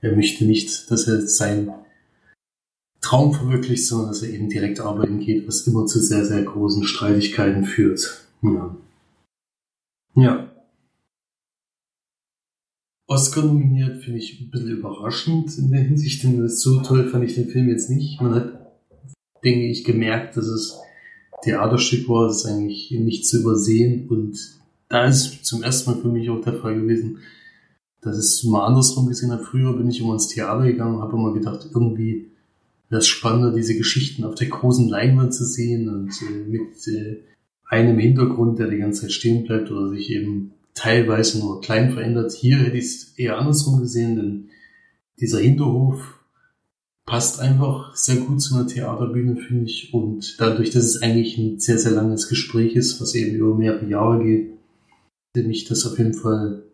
[0.00, 1.72] er möchte nicht, dass er sein
[3.00, 6.84] Traum verwirklicht, sondern dass er eben direkt arbeiten geht, was immer zu sehr, sehr großen
[6.84, 8.26] Streitigkeiten führt.
[8.42, 8.76] Ja.
[10.14, 10.50] Ja.
[13.06, 17.36] Oscar nominiert finde ich ein bisschen überraschend in der Hinsicht, denn so toll fand ich
[17.36, 18.20] den Film jetzt nicht.
[18.20, 18.52] Man hat,
[19.42, 20.76] denke ich, gemerkt, dass es
[21.42, 24.38] Theaterstück war, das ist eigentlich nicht zu übersehen und
[24.88, 27.20] da ist zum ersten Mal für mich auch der Fall gewesen,
[28.08, 29.42] dass es mal andersrum gesehen habe.
[29.42, 32.30] Früher bin ich immer ins Theater gegangen und habe immer gedacht, irgendwie
[32.88, 37.22] wäre es spannender, diese Geschichten auf der großen Leinwand zu sehen und äh, mit äh,
[37.68, 42.32] einem Hintergrund, der die ganze Zeit stehen bleibt oder sich eben teilweise nur klein verändert.
[42.32, 44.48] Hier hätte ich es eher andersrum gesehen, denn
[45.20, 46.18] dieser Hinterhof
[47.04, 49.92] passt einfach sehr gut zu einer Theaterbühne, finde ich.
[49.92, 53.88] Und dadurch, dass es eigentlich ein sehr, sehr langes Gespräch ist, was eben über mehrere
[53.88, 54.50] Jahre geht,
[55.34, 56.64] finde ich das auf jeden Fall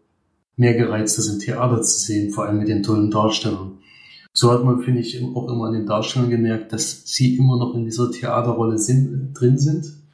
[0.56, 3.78] mehr gereizt, das im Theater zu sehen, vor allem mit den tollen Darstellern.
[4.32, 7.74] So hat man, finde ich, auch immer an den Darstellern gemerkt, dass sie immer noch
[7.74, 10.04] in dieser Theaterrolle sind, drin sind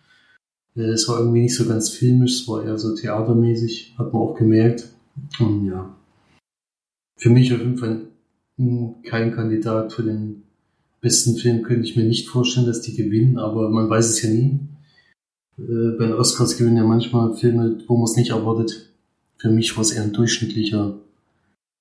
[0.77, 4.23] äh, es war irgendwie nicht so ganz filmisch, es war eher so theatermäßig, hat man
[4.23, 4.89] auch gemerkt.
[5.39, 5.95] Und ja,
[7.17, 8.07] für mich auf jeden Fall
[9.05, 10.43] kein Kandidat für den
[11.01, 14.31] besten Film könnte ich mir nicht vorstellen, dass die gewinnen, aber man weiß es ja
[14.31, 14.61] nie.
[15.59, 18.90] Äh, bei den Oscars gewinnen ja manchmal Filme, wo man es nicht erwartet.
[19.41, 20.99] Für mich war es eher ein durchschnittlicher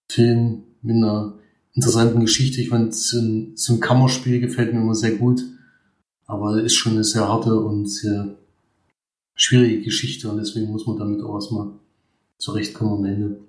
[0.10, 1.34] Film mit einer
[1.74, 2.62] interessanten Geschichte.
[2.62, 5.44] Ich fand, so ein, so ein Kammerspiel gefällt mir immer sehr gut,
[6.26, 8.38] aber ist schon eine sehr harte und sehr
[9.36, 11.72] schwierige Geschichte und deswegen muss man damit auch erstmal
[12.38, 13.40] zurechtkommen am Ende.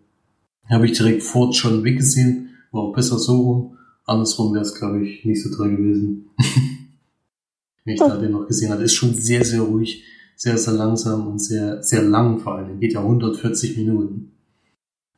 [0.69, 3.79] Habe ich direkt Ford schon weggesehen, war auch besser so rum.
[4.07, 6.31] Andersrum wäre es, glaube ich, nicht so toll gewesen.
[7.85, 8.83] Wenn ich da den noch gesehen habe.
[8.83, 10.03] Ist schon sehr, sehr ruhig,
[10.41, 12.81] sehr, sehr langsam und sehr, sehr lang vor allem.
[12.81, 14.33] Geht ja 140 Minuten.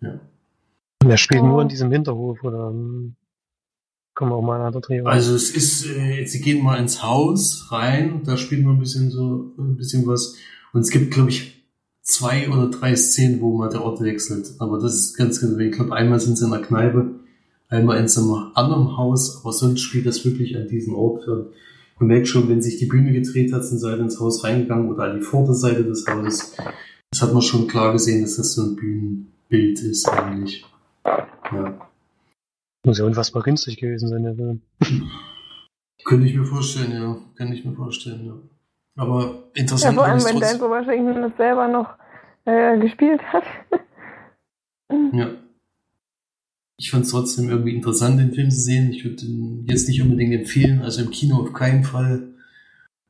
[0.00, 0.20] Ja.
[1.00, 1.46] Und er spielt oh.
[1.46, 3.14] nur in diesem Hinterhof oder hm,
[4.14, 5.00] kommen wir auch mal in andere Dreh.
[5.02, 9.12] Also es ist, äh, sie gehen mal ins Haus rein, da spielt man ein bisschen
[9.12, 10.34] so, ein bisschen was
[10.72, 11.62] und es gibt, glaube ich,
[12.00, 14.50] zwei oder drei Szenen, wo man der Ort wechselt.
[14.58, 15.70] Aber das ist ganz, ganz wenig.
[15.70, 17.14] Ich glaube, einmal sind sie in der Kneipe,
[17.68, 21.28] einmal in so einem anderen Haus, aber sonst spielt das wirklich an diesem Ort.
[21.28, 21.52] Und
[21.98, 24.90] man merkt schon, wenn sich die Bühne gedreht hat, sind sie halt ins Haus reingegangen
[24.90, 26.56] oder an die Vorderseite des Hauses.
[27.10, 30.64] Das hat man schon klar gesehen, dass das so ein Bühnenbild ist eigentlich.
[31.04, 31.88] Ja.
[32.84, 34.62] Muss ja unfassbar günstig gewesen sein, der Film.
[36.04, 37.16] Könnte ich mir vorstellen, ja.
[37.36, 38.34] Kann ich mir vorstellen, ja.
[38.96, 39.96] Aber interessant.
[39.96, 41.88] Ja, vor allem, wenn Denzel Washington das selber noch
[42.44, 43.44] äh, gespielt hat.
[45.12, 45.30] ja.
[46.82, 48.90] Ich fand es trotzdem irgendwie interessant, den Film zu sehen.
[48.90, 52.32] Ich würde ihn jetzt nicht unbedingt empfehlen, also im Kino auf keinen Fall.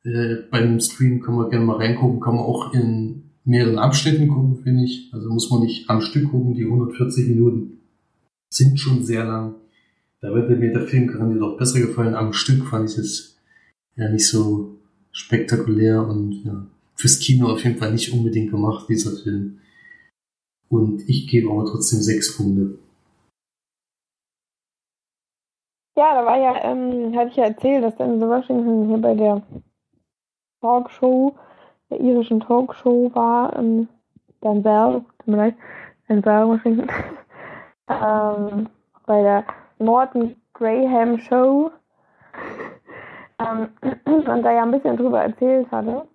[0.03, 4.27] Äh, bei einem Stream kann man gerne mal reingucken, kann man auch in mehreren Abschnitten
[4.27, 5.09] gucken, finde ich.
[5.11, 7.79] Also muss man nicht am Stück gucken, die 140 Minuten
[8.47, 9.55] sind schon sehr lang.
[10.21, 12.13] Da wird mir der Film garantiert auch besser gefallen.
[12.13, 13.39] Am Stück fand ich es
[13.95, 14.77] ja nicht so
[15.11, 19.57] spektakulär und ja, fürs Kino auf jeden Fall nicht unbedingt gemacht, dieser Film.
[20.69, 22.82] Und ich gebe aber trotzdem sechs Punkte.
[25.95, 29.43] Ja, da war ja, ähm, hatte ich ja erzählt, dass Denzel Washington hier bei der
[30.59, 31.35] Talkshow,
[31.91, 33.87] der irischen Talkshow war, ähm,
[34.43, 35.55] Denzel, tut mir leid,
[36.09, 36.89] Denzel Washington,
[37.89, 38.69] ähm,
[39.05, 39.45] bei der
[39.77, 41.71] Morton Graham Show
[43.39, 43.69] ähm,
[44.05, 46.07] und da ja ein bisschen drüber erzählt hatte.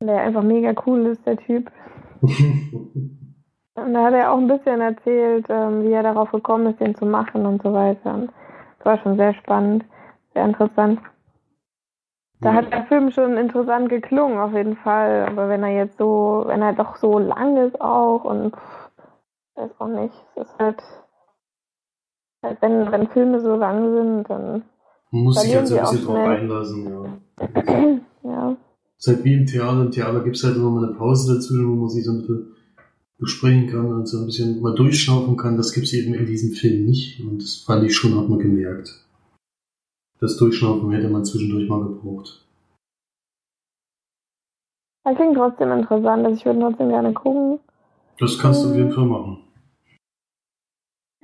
[0.00, 1.70] Der einfach mega cool ist, der Typ.
[3.74, 6.94] Und da hat er auch ein bisschen erzählt, ähm, wie er darauf gekommen ist, den
[6.94, 8.28] zu machen und so weiter.
[8.78, 9.84] Das war schon sehr spannend,
[10.34, 11.00] sehr interessant.
[12.40, 15.26] Da hat der Film schon interessant geklungen, auf jeden Fall.
[15.28, 18.90] Aber wenn er jetzt so, wenn er doch so lang ist auch und pff,
[19.54, 20.82] weiß auch nicht, es ist halt,
[22.42, 24.64] halt wenn, wenn Filme so lang sind, dann
[25.12, 27.98] Man muss sich halt so ein bisschen drauf einlassen, ja.
[28.24, 28.56] ja.
[28.98, 29.82] Es ist halt wie im Theater.
[29.82, 32.18] Im Theater gibt es halt immer mal eine Pause dazwischen, wo man sich so ein
[32.18, 32.56] bisschen
[33.22, 35.56] besprechen kann und so ein bisschen mal durchschnaufen kann.
[35.56, 37.20] Das gibt es eben in diesem Film nicht.
[37.20, 39.06] Und das fand ich schon, hat man gemerkt.
[40.20, 42.46] Das Durchschnaufen hätte man zwischendurch mal gebraucht.
[45.04, 47.58] Das klingt trotzdem interessant, also ich würde trotzdem gerne gucken.
[48.18, 48.94] Das kannst du auf jeden Mhm.
[48.94, 49.44] Fall machen.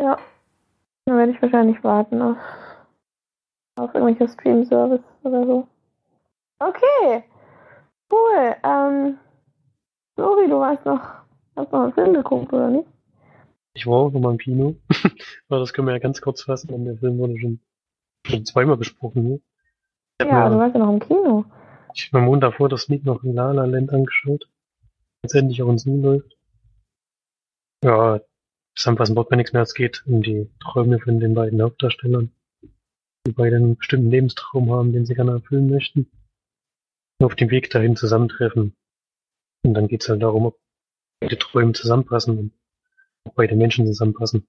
[0.01, 0.19] Ja.
[1.07, 2.37] Dann werde ich wahrscheinlich warten auf,
[3.79, 5.69] auf irgendwelche Stream-Service oder so.
[6.59, 7.25] Okay.
[8.11, 8.57] Cool.
[8.65, 9.19] Ähm,
[10.17, 11.01] Flori, du warst noch,
[11.59, 12.89] hast noch einen Film geguckt, oder nicht?
[13.75, 14.77] Ich war auch nochmal im Kino.
[15.49, 17.61] Aber das können wir ja ganz kurz fassen, denn der Film wurde schon,
[18.27, 19.23] schon zweimal besprochen.
[19.29, 19.41] Ne?
[20.21, 21.45] Habe Ja, du mir, warst ja noch im Kino.
[21.95, 24.49] ich hab mir am Montag vor das Lied noch in La La Land angeschaut.
[25.23, 26.37] Jetzt endlich auch ins Zoom läuft.
[27.85, 28.21] Ja,
[28.77, 29.63] zusammenfassend braucht man nichts mehr.
[29.63, 32.33] Es geht um die Träume von den beiden Hauptdarstellern,
[33.27, 36.11] die beide einen bestimmten Lebenstraum haben, den sie gerne erfüllen möchten.
[37.21, 38.75] Und auf dem Weg dahin zusammentreffen.
[39.65, 40.59] Und dann geht's halt darum, ob
[41.21, 42.53] beide Träume zusammenpassen und
[43.25, 44.47] ob beide Menschen zusammenpassen.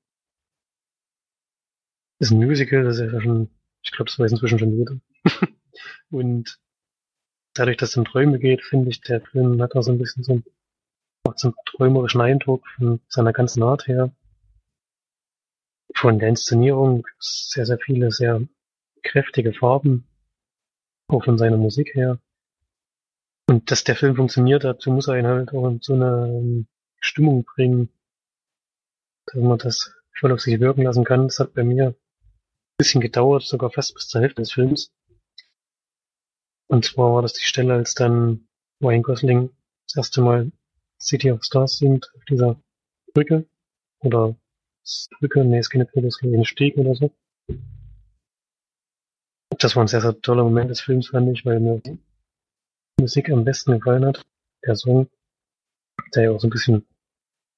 [2.20, 3.49] Ist ein Musical, das ist ja schon,
[3.82, 4.99] ich glaube, das weiß inzwischen schon jeder.
[6.09, 6.59] und
[7.53, 10.24] dadurch, dass es um Träume geht, finde ich, der Film hat auch so ein bisschen
[10.24, 10.43] so einen,
[11.36, 14.13] so einen träumerischen Eindruck von seiner ganzen Art her.
[15.95, 18.41] Von der Inszenierung sehr, sehr viele, sehr
[19.03, 20.07] kräftige Farben.
[21.07, 22.20] Auch von seiner Musik her.
[23.50, 26.68] Und dass der Film funktioniert, dazu muss er ihn halt auch in so eine ähm,
[27.00, 27.89] Stimmung bringen,
[29.26, 31.24] dass man das voll auf sich wirken lassen kann.
[31.24, 31.95] Das hat bei mir ein
[32.78, 34.91] bisschen gedauert, sogar fast bis zur Hälfte des Films.
[36.68, 38.47] Und zwar war das die Stelle, als dann
[38.84, 39.50] Ryan Gosling
[39.88, 40.52] das erste Mal
[41.02, 42.62] City of Stars singt auf dieser
[43.16, 43.47] Brücke.
[44.02, 44.36] Oder
[45.20, 47.10] Brücke, nee, ist keine Brücke, ist glaube ich ein Steg oder so.
[49.58, 51.82] Das war ein sehr, sehr toller Moment des Films, fand ich, weil mir
[53.00, 54.26] Musik am besten gefallen hat.
[54.66, 55.10] Der Song,
[56.14, 56.86] der ja auch so ein bisschen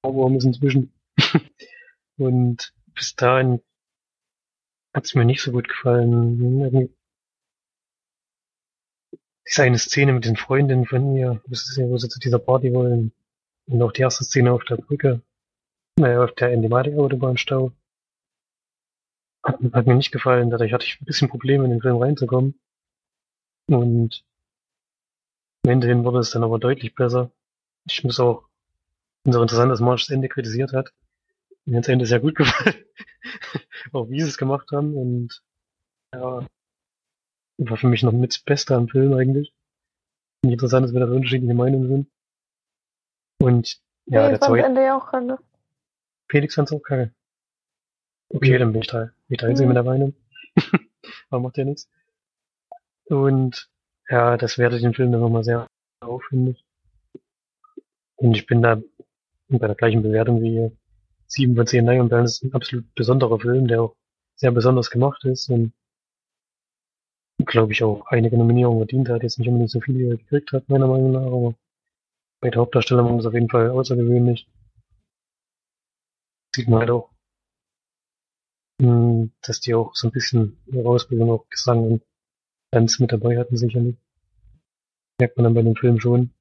[0.02, 0.92] Ohrwurm ist inzwischen.
[2.16, 3.60] Und bis dahin
[4.94, 6.94] hat es mir nicht so gut gefallen.
[9.48, 12.72] Diese eine Szene mit den Freundinnen von ihr, ist ja, wo sie zu dieser Party
[12.72, 13.12] wollen.
[13.66, 15.22] Und auch die erste Szene auf der Brücke,
[15.96, 17.72] naja, auf der Endimatic-Autobahnstau.
[19.44, 22.60] Hat, hat mir nicht gefallen, dadurch hatte ich ein bisschen Probleme, in den Film reinzukommen.
[23.66, 24.24] Und
[25.64, 27.30] am Ende hin wurde es dann aber deutlich besser.
[27.86, 28.48] Ich muss auch,
[29.22, 30.92] finde es auch interessant, dass Marge das Ende kritisiert hat.
[31.64, 32.74] Mir hat das Ende sehr gut gefallen.
[33.92, 35.42] auch wie sie es gemacht haben und
[36.12, 36.46] ja,
[37.58, 39.54] war für mich noch mit das Beste am Film eigentlich.
[40.42, 42.10] Und interessant, dass wir da so unterschiedliche Meinungen sind.
[43.38, 45.38] Und ja, nee, der ich zweite, Ende ja auch kacke.
[46.28, 47.12] Felix fand's auch kacke.
[48.30, 48.58] Okay, Ja.
[48.58, 50.14] dann bin ich da nicht der Einzige mit der Meinung.
[51.30, 51.88] Aber macht ja nichts.
[53.04, 53.70] Und
[54.08, 55.66] ja, das wertet den Film dann nochmal sehr
[56.00, 56.64] auf, finde ich.
[58.16, 58.80] Und ich bin da
[59.48, 60.70] bei der gleichen Bewertung wie
[61.26, 62.08] 7 von 10 Lion.
[62.08, 63.96] Das ist ein absolut besonderer Film, der auch
[64.36, 65.72] sehr besonders gemacht ist und
[67.44, 69.22] glaube ich auch einige Nominierungen verdient hat.
[69.22, 71.54] Jetzt nicht unbedingt so viele, gekriegt hat, meiner Meinung nach, aber
[72.40, 74.46] bei der Hauptdarsteller war es auf jeden Fall außergewöhnlich.
[76.54, 77.10] Sieht man halt auch,
[78.80, 82.02] mh, dass die auch so ein bisschen ihre Ausbildung auch Gesang und
[82.72, 83.96] Tanz mit dabei hatten, sicherlich.
[85.20, 86.32] Merkt man dann bei dem Film schon.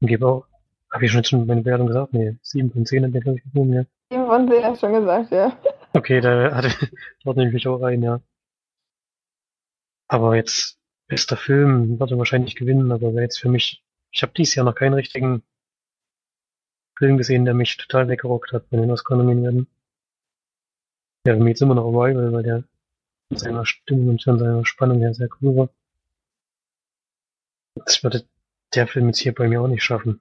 [0.00, 0.46] Und gebe auch,
[0.92, 2.12] habe ich schon jetzt schon meine Bewertung gesagt?
[2.12, 3.84] Nee, 7 von 10 hat der, glaube ich, gegeben, ja.
[4.10, 5.56] Eben von Sie hast schon gesagt, ja.
[5.92, 6.70] Okay, da hatte,
[7.24, 8.20] dort nehme ich mich auch rein, ja.
[10.08, 14.32] Aber jetzt, bester Film wird er wahrscheinlich gewinnen, aber wäre jetzt für mich, ich habe
[14.36, 15.42] dieses Jahr noch keinen richtigen
[16.98, 19.68] Film gesehen, der mich total weggerockt hat bei den Oscar-Nominierten.
[21.26, 22.64] Ja, für mich jetzt immer noch Arrival, weil der
[23.28, 25.68] von seiner Stimmung und von seiner Spannung her sehr cool war.
[27.74, 28.24] Das würde
[28.74, 30.20] der Film jetzt hier bei mir auch nicht schaffen.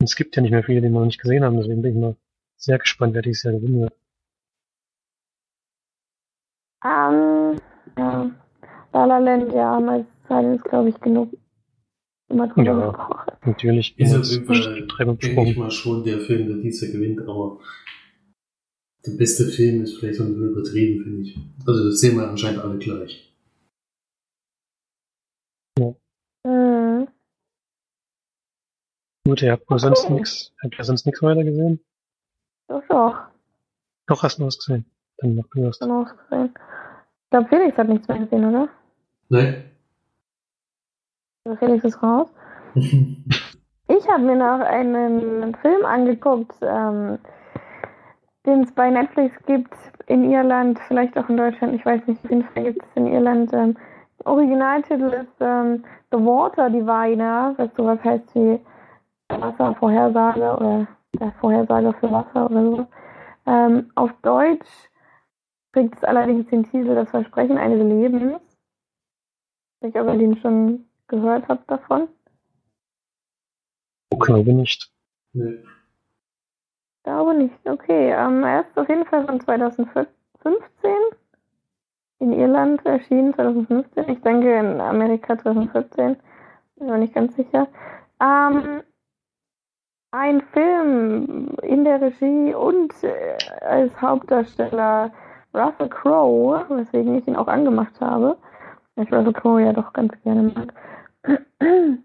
[0.00, 1.92] Und es gibt ja nicht mehr viele, die wir noch nicht gesehen haben, deswegen bin
[1.92, 2.16] ich mal
[2.56, 3.94] sehr gespannt, wer dieses Jahr gewinnen wird.
[6.84, 7.60] Ähm,
[7.96, 8.30] ja.
[8.92, 11.30] La La Land, ja, Zeit ist, glaube ich, genug.
[12.28, 13.26] Immer drüber Ja.
[13.44, 13.98] Natürlich.
[13.98, 17.60] Ist auf jeden Fall, denke ich mal, schon der Film, der dieses Jahr gewinnt, aber
[19.06, 21.38] der beste Film ist vielleicht so ein bisschen übertrieben, finde ich.
[21.66, 23.32] Also das sehen wir anscheinend alle gleich.
[26.44, 27.08] Mhm.
[29.24, 31.80] Gut, ihr habt wohl sonst nichts, habt ihr sonst nichts weiter gesehen?
[32.68, 33.16] Doch, doch.
[34.06, 34.84] Doch, hast du was gesehen?
[35.18, 35.78] Dann mach du was.
[35.78, 36.54] Schon ausgesehen.
[37.24, 38.68] Ich glaube, Felix hat nichts mehr gesehen, oder?
[39.28, 39.70] Nein.
[41.58, 42.28] Felix ist raus.
[43.88, 47.18] Ich habe mir noch einen Film angeguckt, ähm,
[48.46, 49.74] den es bei Netflix gibt,
[50.06, 53.06] in Irland, vielleicht auch in Deutschland, ich weiß nicht, auf jeden Fall gibt es in
[53.06, 53.52] Irland.
[53.52, 53.76] Ähm,
[54.24, 58.60] Originaltitel ist ähm, The Water Diviner, was sowas heißt wie
[59.28, 60.86] Wasservorhersage oder
[61.18, 62.86] der Vorhersage für Wasser oder so.
[63.46, 64.68] Ähm, auf Deutsch
[65.72, 68.40] kriegt es allerdings den Titel Das Versprechen eines Lebens.
[69.80, 72.08] Ich weiß nicht, ob ihr den schon gehört habt davon.
[74.12, 74.90] Ich glaube nicht.
[75.32, 75.58] Nee.
[77.06, 77.54] Glaube nicht.
[77.64, 80.08] Okay, ähm, er ist auf jeden Fall von 2015
[82.18, 84.08] in Irland erschienen, 2015.
[84.08, 86.16] Ich denke in Amerika 2014.
[86.74, 87.68] Bin mir nicht ganz sicher.
[88.20, 88.82] Ähm,
[90.10, 95.12] ein Film in der Regie und äh, als Hauptdarsteller
[95.54, 98.36] Russell Crowe, weswegen ich ihn auch angemacht habe.
[98.96, 100.74] Ich Russell Crowe ja doch ganz gerne mag.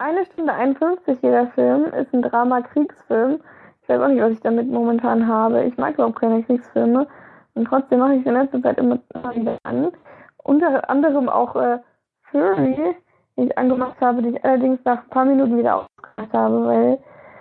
[0.00, 3.38] Eine Stunde 51 jeder Film ist ein Drama-Kriegsfilm.
[3.84, 5.64] Ich weiß auch nicht, was ich damit momentan habe.
[5.64, 7.06] Ich mag überhaupt keine Kriegsfilme.
[7.54, 9.92] Und trotzdem mache ich in letzter Zeit immer, immer wieder an.
[10.42, 11.80] Unter anderem auch äh,
[12.30, 12.96] Fury,
[13.36, 16.98] die ich angemacht habe, die ich allerdings nach ein paar Minuten wieder ausgemacht habe, weil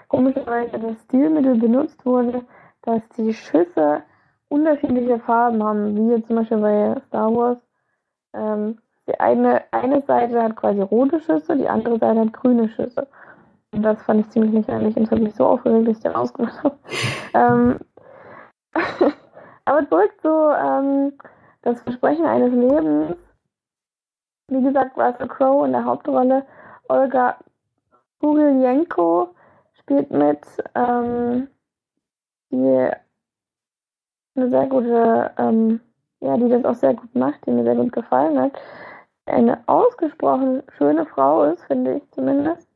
[0.10, 2.44] komischerweise das Stilmittel benutzt wurde,
[2.82, 4.04] dass die Schüsse
[4.50, 7.58] unterschiedliche Farben haben, wie jetzt zum Beispiel bei Star Wars.
[8.34, 13.08] Ähm, die eine, eine Seite hat quasi rote Schüsse, die andere Seite hat grüne Schüsse.
[13.74, 16.78] Das fand ich ziemlich lächerlich und hat mich so aufgeregt, dass ich den ausgemacht habe.
[17.34, 17.80] ähm,
[19.66, 21.14] aber zurück zu ähm,
[21.64, 23.18] das Versprechen eines Lebens.
[24.50, 26.46] Wie gesagt, Russell Crowe in der Hauptrolle.
[26.90, 27.38] Olga
[28.20, 29.30] Kugeljenko
[29.74, 30.46] spielt mit,
[30.76, 31.48] ähm,
[32.52, 32.92] die
[34.36, 35.80] eine sehr gute, ähm,
[36.20, 38.54] ja, die das auch sehr gut macht, die mir sehr gut gefallen hat.
[39.26, 42.68] Eine ausgesprochen schöne Frau ist, finde ich zumindest.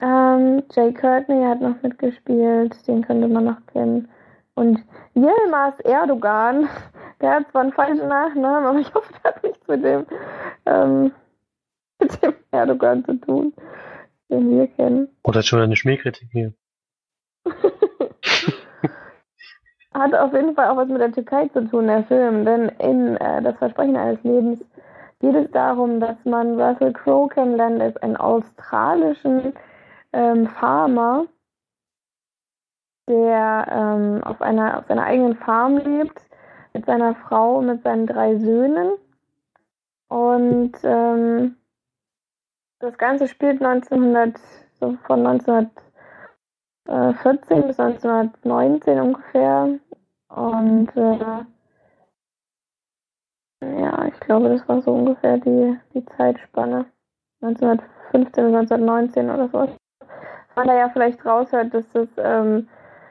[0.00, 4.08] Ähm, Jay Courtney hat noch mitgespielt, den könnte man noch kennen.
[4.54, 4.82] Und
[5.14, 6.68] Yilmaz Erdogan,
[7.20, 10.06] der hat zwar einen falschen Nachnamen, aber ich hoffe, der hat nichts mit dem,
[10.66, 11.12] ähm,
[12.00, 13.54] mit dem Erdogan zu tun,
[14.28, 15.08] den wir kennen.
[15.24, 16.52] Oder schon eine Schmähkritik hier.
[19.94, 23.16] Hat auf jeden Fall auch was mit der Türkei zu tun, der Film, denn in
[23.16, 24.62] äh, Das Versprechen eines Lebens
[25.20, 29.54] geht es darum, dass man Russell Crowe kennenlernt als einen australischen
[30.12, 31.26] ähm, Farmer,
[33.08, 36.20] der ähm, auf, einer, auf seiner eigenen Farm lebt,
[36.72, 38.92] mit seiner Frau, mit seinen drei Söhnen.
[40.08, 41.56] Und ähm,
[42.78, 44.38] das Ganze spielt 1900,
[44.78, 49.78] so von 1914 bis 1919 ungefähr.
[50.28, 51.44] Und äh,
[53.62, 56.84] ja, ich glaube, das war so ungefähr die, die Zeitspanne.
[57.40, 59.66] 1915 bis 1919 oder so.
[60.56, 62.66] Man da ja vielleicht raushört, dass das ähm,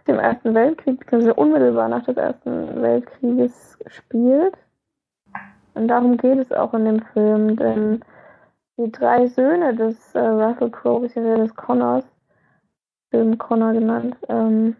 [0.07, 4.57] dem Ersten Weltkrieg, beziehungsweise unmittelbar nach des Ersten Weltkrieges spielt.
[5.75, 8.03] Und darum geht es auch in dem Film, denn
[8.77, 12.05] die drei Söhne des äh, Russell Crowe, beziehungsweise des Connors,
[13.11, 14.75] Film Connor genannt, ähm,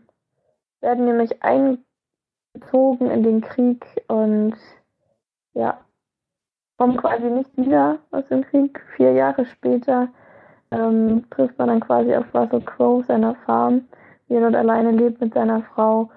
[0.82, 4.56] werden nämlich eingezogen in den Krieg und
[5.54, 5.80] ja,
[6.78, 8.82] kommen quasi nicht wieder aus dem Krieg.
[8.96, 10.10] Vier Jahre später
[10.72, 13.88] ähm, trifft man dann quasi auf Russell Crowe, seiner Farm,
[14.28, 16.10] wie er dort alleine lebt mit seiner Frau.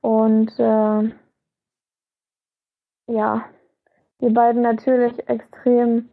[0.00, 1.10] Und äh,
[3.06, 3.44] ja,
[4.20, 6.08] die beiden natürlich extrem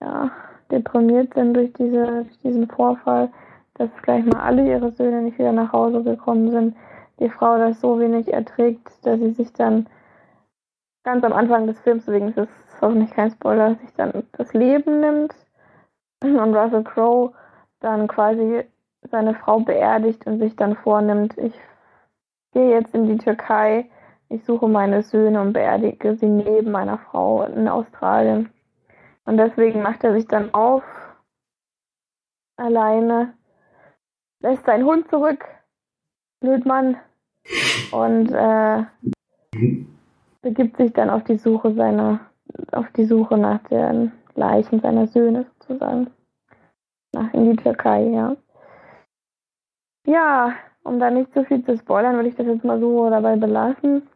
[0.00, 0.30] ja,
[0.70, 3.30] deprimiert sind durch, diese, durch diesen Vorfall,
[3.74, 6.76] dass gleich mal alle ihre Söhne nicht wieder nach Hause gekommen sind.
[7.18, 9.86] Die Frau das so wenig erträgt, dass sie sich dann
[11.02, 12.48] ganz am Anfang des Films, deswegen ist es
[12.80, 15.34] hoffentlich kein Spoiler, sich dann das Leben nimmt
[16.38, 17.32] und Russell Crowe
[17.80, 18.64] dann quasi
[19.02, 21.54] seine Frau beerdigt und sich dann vornimmt, ich
[22.52, 23.90] gehe jetzt in die Türkei,
[24.28, 28.50] ich suche meine Söhne und beerdige sie neben meiner Frau in Australien.
[29.24, 30.82] Und deswegen macht er sich dann auf,
[32.56, 33.34] alleine,
[34.40, 35.44] lässt seinen Hund zurück,
[36.40, 36.96] Blödmann,
[37.92, 38.84] und äh,
[40.42, 42.20] begibt sich dann auf die Suche seiner,
[42.72, 46.10] auf die Suche nach den Leichen seiner Söhne sozusagen.
[47.16, 48.36] Nach in die Türkei, ja.
[50.06, 50.52] Ja,
[50.82, 54.06] um da nicht zu viel zu spoilern, würde ich das jetzt mal so dabei belassen.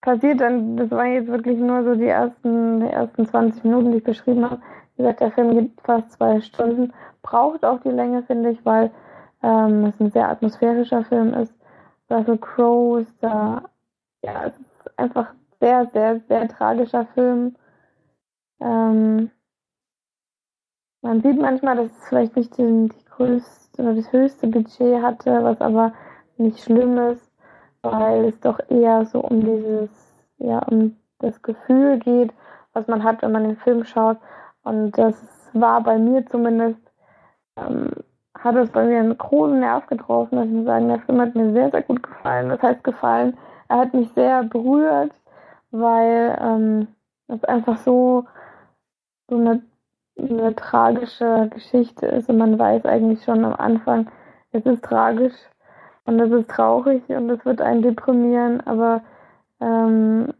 [0.00, 3.98] Passiert dann, das waren jetzt wirklich nur so die ersten, die ersten 20 Minuten, die
[3.98, 4.60] ich beschrieben habe.
[4.96, 6.92] Wie gesagt, der Film geht fast zwei Stunden,
[7.22, 8.90] braucht auch die Länge, finde ich, weil
[9.44, 11.54] ähm, es ein sehr atmosphärischer Film ist.
[12.10, 13.62] Russell Crowe ist da,
[14.22, 17.54] ja, es ist einfach sehr, sehr, sehr tragischer Film.
[18.60, 19.30] Ähm,
[21.06, 25.42] man sieht manchmal, dass es vielleicht nicht die, die größte oder das höchste Budget hatte,
[25.42, 25.92] was aber
[26.36, 27.30] nicht schlimm ist,
[27.82, 29.90] weil es doch eher so um dieses,
[30.38, 32.32] ja, um das Gefühl geht,
[32.72, 34.18] was man hat, wenn man den Film schaut.
[34.62, 35.14] Und das
[35.52, 36.80] war bei mir zumindest,
[37.56, 37.90] ähm,
[38.38, 40.36] hat es bei mir einen großen Nerv getroffen.
[40.36, 42.48] dass ich muss sagen, der Film hat mir sehr, sehr gut gefallen.
[42.48, 43.36] Das heißt gefallen,
[43.68, 45.12] er hat mich sehr berührt,
[45.70, 46.88] weil ähm,
[47.28, 48.24] es einfach so,
[49.28, 49.62] so eine,
[50.18, 54.10] eine tragische Geschichte ist und man weiß eigentlich schon am Anfang,
[54.52, 55.34] es ist tragisch
[56.04, 59.02] und es ist traurig und es wird einen deprimieren, aber
[59.60, 60.32] ähm,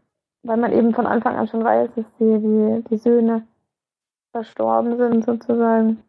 [0.43, 3.45] weil man eben von Anfang an schon weiß, dass die, die, die Söhne
[4.31, 6.03] verstorben sind sozusagen,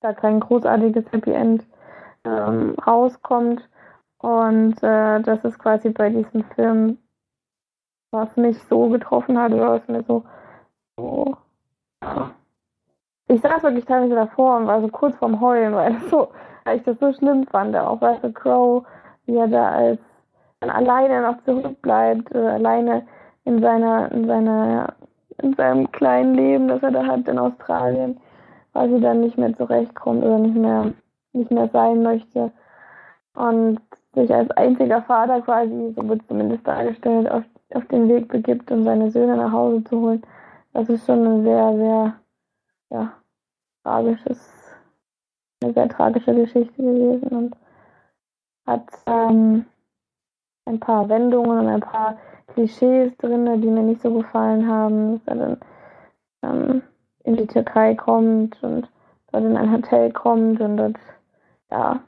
[0.00, 1.64] da kein großartiges Happy End
[2.24, 3.68] ähm, rauskommt
[4.18, 6.98] und äh, das ist quasi bei diesem Film,
[8.10, 10.24] was mich so getroffen hat oder was mir so,
[10.96, 11.36] so
[12.02, 12.32] ja.
[13.30, 16.28] Ich saß wirklich teilweise davor und war so kurz vorm Heulen, weil, so,
[16.64, 18.84] weil ich das so schlimm fand, auch Russell Crowe,
[19.26, 20.00] wie er da als
[20.60, 23.06] alleine noch zurückbleibt, äh, alleine
[23.44, 24.94] in seiner, in seiner,
[25.38, 28.20] in seinem kleinen Leben, das er da hat in Australien,
[28.72, 30.92] weil sie dann nicht mehr zurechtkommt oder nicht mehr,
[31.32, 32.50] nicht mehr sein möchte.
[33.34, 33.80] Und
[34.12, 38.70] sich als einziger Vater quasi, so wird es zumindest dargestellt, auf, auf den Weg begibt,
[38.72, 40.22] um seine Söhne nach Hause zu holen.
[40.72, 42.14] Das ist schon ein sehr, sehr,
[42.90, 43.12] ja,
[43.82, 44.74] tragisches,
[45.62, 47.56] eine sehr tragische Geschichte gewesen und
[48.66, 49.66] hat ähm,
[50.66, 52.16] ein paar Wendungen und ein paar
[52.48, 55.60] Klischees drin, die mir nicht so gefallen haben, dass er dann
[56.42, 56.82] ähm,
[57.24, 58.88] in die Türkei kommt und
[59.32, 60.96] dort in ein Hotel kommt und dort
[61.70, 62.00] ja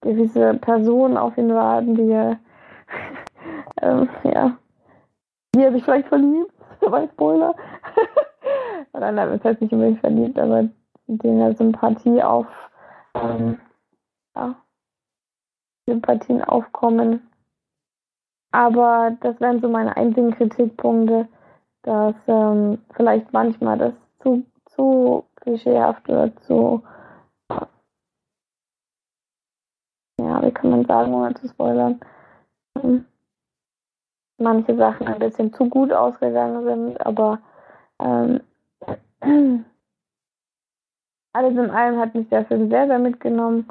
[0.00, 2.38] gewisse Personen auf ihn warten, die er
[3.82, 4.56] ähm, ja
[5.54, 7.54] die er sich vielleicht verliebt, bei Spoiler.
[8.92, 10.68] Oder nein, das heißt nicht unbedingt verliebt, aber
[11.08, 12.70] denen er Sympathie auf
[13.14, 13.58] ähm,
[14.36, 14.54] ja,
[15.86, 17.28] Sympathien aufkommen.
[18.52, 21.28] Aber das wären so meine einzigen Kritikpunkte,
[21.82, 26.82] dass ähm, vielleicht manchmal das zu, zu klischeehaft oder zu,
[30.20, 32.00] ja, wie kann man sagen, ohne zu spoilern,
[32.76, 33.04] ähm,
[34.38, 37.40] manche Sachen ein bisschen zu gut ausgegangen sind, aber
[37.98, 38.40] ähm,
[41.32, 43.68] alles in allem hat mich der Film sehr, sehr mitgenommen.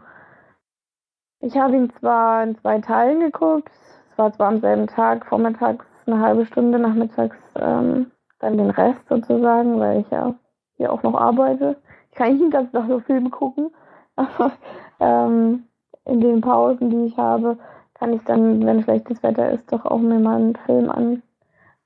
[1.40, 3.72] Ich habe ihn zwar in zwei Teilen geguckt,
[4.16, 9.80] war zwar am selben Tag, vormittags eine halbe Stunde, nachmittags ähm, dann den Rest sozusagen,
[9.80, 10.34] weil ich ja
[10.78, 11.78] hier auch noch arbeite.
[12.12, 13.72] Ich kann nicht den ganzen Tag nur Filme gucken,
[14.16, 14.52] aber
[15.00, 15.66] ähm,
[16.06, 17.58] in den Pausen, die ich habe,
[17.94, 21.24] kann ich dann, wenn schlechtes Wetter ist, doch auch mir mal einen Film an,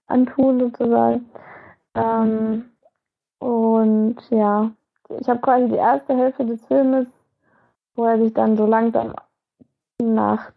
[0.07, 1.29] antun sozusagen.
[1.95, 2.71] Ähm,
[3.39, 4.71] und ja,
[5.19, 7.07] ich habe quasi die erste Hälfte des Filmes,
[7.95, 9.13] wo er sich dann so langsam
[10.01, 10.51] nach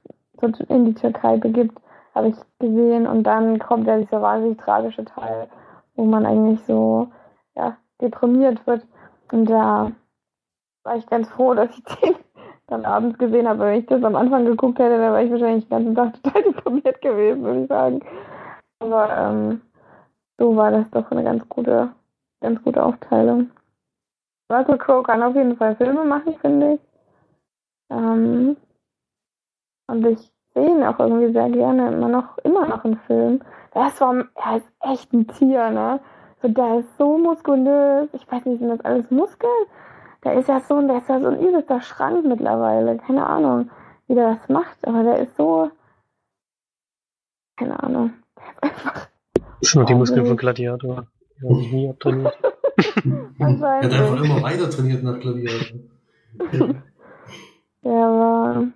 [0.69, 1.79] in die Türkei begibt,
[2.15, 3.07] habe ich gesehen.
[3.07, 5.49] Und dann kommt ja dieser wahnsinnig tragische Teil,
[5.95, 7.09] wo man eigentlich so
[7.55, 8.87] ja, deprimiert wird.
[9.33, 9.93] Und da
[10.83, 12.15] war ich ganz froh, dass ich den
[12.67, 13.61] dann abends gesehen habe.
[13.61, 16.43] Wenn ich das am Anfang geguckt hätte, dann wäre ich wahrscheinlich den ganzen Tag total
[16.43, 18.01] deprimiert gewesen, würde ich sagen.
[18.81, 19.61] Aber ähm,
[20.39, 21.91] so war das doch eine ganz gute,
[22.41, 23.51] ganz gute Aufteilung.
[24.51, 26.81] Russell Crowe kann auf jeden Fall Filme machen, finde ich.
[27.91, 28.57] Ähm,
[29.87, 33.43] und ich sehe ihn auch irgendwie sehr gerne immer noch, immer noch im Film.
[33.75, 36.01] Der ist, vom, er ist echt ein Tier, ne?
[36.43, 38.09] So, der ist so muskulös.
[38.13, 39.67] Ich weiß nicht, sind das alles Muskeln?
[40.25, 42.97] Der ist ja so, der ist ja so ein übelster Schrank mittlerweile.
[42.99, 43.71] Keine Ahnung,
[44.07, 45.71] wie der das macht, aber der ist so,
[47.57, 48.15] keine Ahnung.
[48.37, 49.09] Der ist einfach.
[49.61, 51.07] Das sind nur die Muskeln von Gladiator.
[51.37, 52.39] Die haben sich nie abtrainiert.
[53.39, 55.79] Er hat einfach immer weiter trainiert nach Gladiator.
[57.85, 58.67] Der war,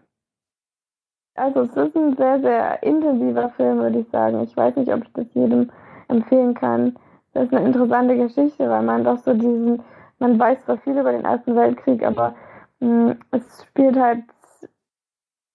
[1.35, 4.43] also es ist ein sehr, sehr intensiver Film, würde ich sagen.
[4.43, 5.71] Ich weiß nicht, ob ich das jedem
[6.09, 6.97] empfehlen kann.
[7.33, 9.83] Das ist eine interessante Geschichte, weil man doch so diesen,
[10.19, 12.35] man weiß zwar viel über den Ersten Weltkrieg, aber
[12.81, 14.25] mh, hm, es spielt halt,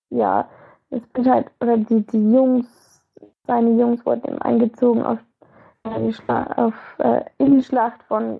[0.10, 0.48] ja,
[0.90, 3.02] es spielt halt, oder die, die Jungs,
[3.46, 5.20] seine Jungs wurden eben eingezogen auf,
[5.86, 8.40] die Schla auf äh, in die Schlacht von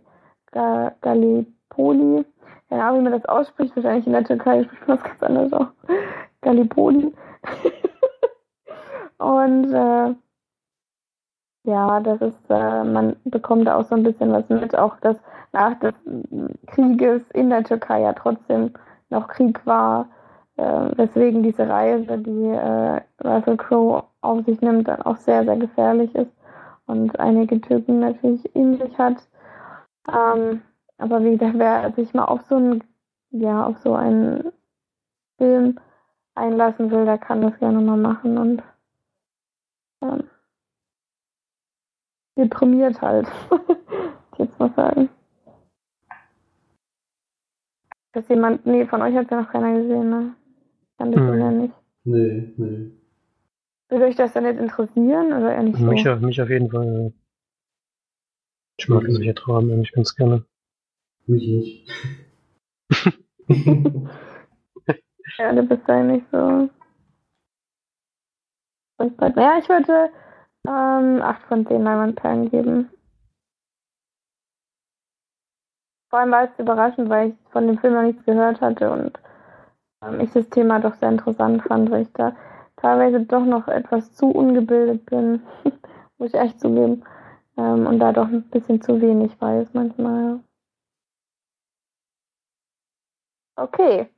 [0.52, 2.26] Ga Gallipoli.
[2.70, 5.68] Ahnung, wie man das ausspricht, wahrscheinlich in der Türkei spricht man das ganz anders auch.
[6.42, 7.14] Gallipoli.
[9.20, 10.16] und äh,
[11.66, 15.18] Ja, das ist, äh, man bekommt auch so ein bisschen was mit, auch dass
[15.54, 15.94] nach des
[16.68, 18.74] Krieges in der Türkei ja trotzdem
[19.10, 20.08] noch Krieg war,
[20.58, 20.64] äh,
[20.98, 26.14] weswegen diese Reise, die äh, Russell Crowe auf sich nimmt, dann auch sehr, sehr gefährlich
[26.16, 26.32] ist
[26.88, 29.18] und einige Typen natürlich in sich hat.
[30.08, 30.62] Ähm,
[30.98, 32.84] aber wie gesagt, wer sich mal auf so einen,
[33.32, 34.52] ja, auf so einen
[35.38, 35.80] Film
[36.36, 38.64] einlassen will, der kann das gerne mal machen und
[40.02, 40.24] ähm,
[42.38, 43.28] deprimiert halt.
[44.38, 45.10] jetzt mal sagen.
[48.14, 50.36] Dass jemand, nee, von euch hat ja noch keiner gesehen, ne?
[50.98, 51.40] Kann das Hm.
[51.40, 51.74] ja nicht.
[52.04, 52.92] Nee, nee.
[53.94, 55.84] Würde euch das denn jetzt interessieren oder eher nicht so?
[55.86, 57.14] Mich, auf- mich auf jeden Fall.
[58.80, 60.44] Ich mag solche Dramen eigentlich ganz gerne.
[61.28, 61.90] Mich nicht.
[65.38, 66.70] Ja, du bist ja nicht so.
[69.00, 70.10] Naja, ich würde
[70.68, 72.90] ähm, 8 von 10 Leinwandperlen geben.
[76.10, 79.20] Vor allem war es überraschend, weil ich von dem Film noch nichts gehört hatte und
[80.04, 82.36] ähm, ich das Thema doch sehr interessant fand, weil ich da
[82.78, 85.42] teilweise doch noch etwas zu ungebildet bin,
[86.18, 87.04] muss ich echt zugeben.
[87.58, 90.40] Ähm, und da doch ein bisschen zu wenig weiß manchmal.
[93.56, 94.10] Okay.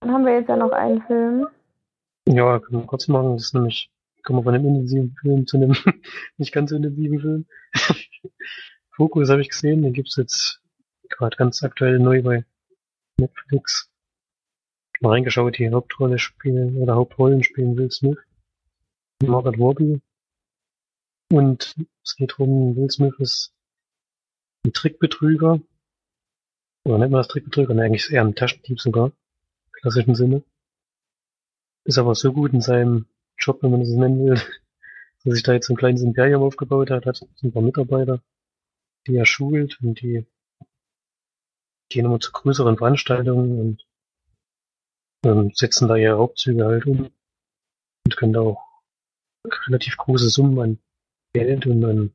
[0.00, 1.48] Dann haben wir jetzt ja noch einen Film.
[2.26, 3.34] Ja, können wir kurz machen.
[3.34, 3.90] Das ist nämlich,
[4.22, 5.74] kommen wir von einem intensiven Film zu einem
[6.36, 7.46] nicht ganz intensiven Film.
[8.90, 10.60] Fokus habe ich gesehen, den gibt's jetzt
[11.08, 12.44] gerade ganz aktuell neu bei
[13.18, 13.89] Netflix.
[15.00, 18.18] Mal reingeschaut, die Hauptrolle spielen oder Hauptrollen spielen Will Smith,
[19.22, 20.00] Margaret Robbie.
[21.32, 21.74] Und
[22.04, 23.54] es geht darum, Will Smith ist
[24.66, 25.60] ein Trickbetrüger.
[26.84, 27.72] Oder nennt man das Trickbetrüger?
[27.72, 29.06] Ne, eigentlich ist er ein Taschendieb sogar.
[29.06, 30.42] Im klassischen Sinne.
[31.84, 33.06] Ist aber so gut in seinem
[33.38, 34.34] Job, wenn man das nennen will,
[35.24, 38.22] dass sich da jetzt ein kleines Imperium aufgebaut hat, hat ein paar Mitarbeiter,
[39.06, 40.26] die er schult und die
[41.88, 43.86] gehen immer zu größeren Veranstaltungen und
[45.24, 47.10] ähm, setzen da ihre Hauptzüge halt um
[48.04, 48.66] und können da auch
[49.66, 50.78] relativ große Summen an
[51.32, 52.12] Geld und an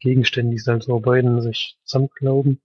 [0.00, 2.60] Gegenständen, die sie halt so arbeiten, sich zusammenglauben.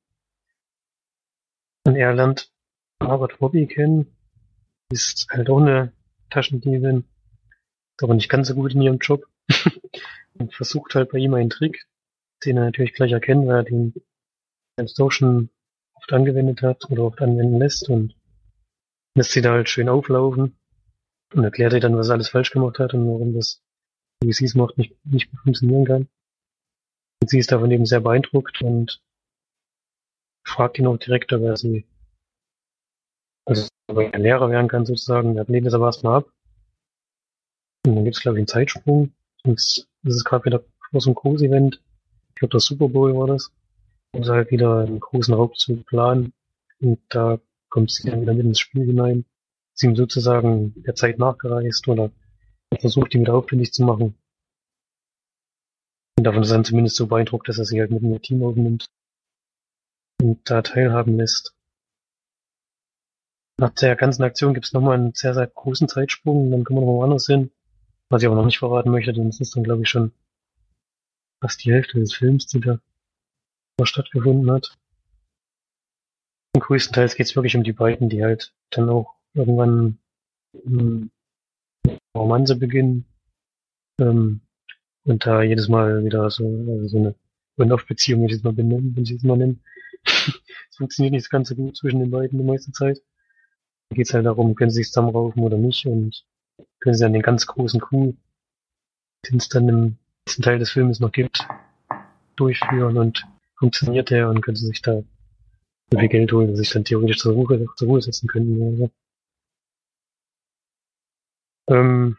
[1.85, 2.51] Und er lernt
[2.99, 4.15] Margaret Robbie kennen,
[4.91, 5.91] ist halt auch eine
[6.29, 9.25] Taschendiebin, ist aber nicht ganz so gut in ihrem Job
[10.33, 11.85] und versucht halt bei ihm einen Trick,
[12.45, 13.93] den er natürlich gleich erkennt, weil er den
[14.77, 15.49] selbst auch schon
[15.93, 18.15] oft angewendet hat oder oft anwenden lässt und
[19.15, 20.55] lässt sie da halt schön auflaufen
[21.33, 23.61] und erklärt ihr dann, was alles falsch gemacht hat und warum das,
[24.21, 26.07] wie sie es macht, nicht, nicht funktionieren kann.
[27.21, 29.01] Und sie ist davon eben sehr beeindruckt und
[30.45, 31.85] fragt ihn auch direkt, ob er sie,
[33.45, 35.37] also ob er ein Lehrer werden kann sozusagen.
[35.37, 36.31] Er lehnt es aber erstmal ab.
[37.85, 39.13] Und dann gibt's glaube ich, einen Zeitsprung.
[39.43, 40.63] Und es es ist gerade wieder
[40.93, 41.81] so einem Groß-Event.
[42.29, 43.51] Ich glaube, das Super Bowl war das.
[44.13, 46.33] Wo sie halt wieder einen großen Raubzug planen.
[46.79, 47.39] Und da
[47.75, 49.25] kommt sie dann wieder mit ins Spiel hinein.
[49.73, 52.09] Sie ihm sozusagen der Zeit nachgereist oder
[52.79, 54.15] versucht, ihn wieder aufwendig zu machen.
[56.17, 58.43] Und davon ist er dann zumindest so beeindruckt, dass er sie halt mit ihr Team
[58.43, 58.85] aufnimmt
[60.21, 61.53] und da teilhaben lässt.
[63.59, 66.85] Nach der ganzen Aktion gibt es nochmal einen sehr, sehr großen Zeitsprung dann kommen wir
[66.85, 67.51] noch woanders hin.
[68.07, 70.13] Was ich aber noch nicht verraten möchte, denn es ist dann, glaube ich, schon
[71.41, 72.79] fast die Hälfte des Films, die da
[73.83, 74.77] stattgefunden hat.
[76.59, 79.97] Größtenteils geht es wirklich um die beiden, die halt dann auch irgendwann
[80.53, 81.11] ähm,
[82.15, 83.05] Romanze beginnen
[83.99, 84.41] ähm,
[85.03, 87.15] und da jedes Mal wieder so, also so eine
[87.57, 89.61] On-Off-Beziehung, wenn ich es mal benennen, wenn ich es mal nennen.
[90.69, 93.01] Es funktioniert nicht ganz so gut zwischen den beiden die meiste Zeit.
[93.89, 96.25] Da geht es halt darum, können sie sich zusammenraufen oder nicht und
[96.81, 98.13] können sie dann den ganz großen Coup,
[99.25, 99.97] den es dann im
[100.27, 101.47] letzten Teil des Filmes noch gibt,
[102.35, 103.25] durchführen und
[103.57, 105.01] funktioniert der und können sie sich da
[105.91, 108.61] viel Geld holen, dass sich dann theoretisch zur Ruhe, zur Ruhe setzen könnten.
[108.61, 108.91] Oder so.
[111.69, 112.17] Ähm,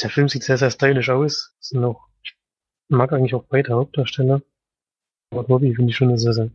[0.00, 1.54] der Film sieht sehr, sehr stylisch aus.
[1.60, 2.34] Es sind auch, ich
[2.88, 4.42] mag eigentlich auch beide Hauptdarsteller.
[5.30, 6.50] Aber Bobby finde ich schon eine sehr, sehr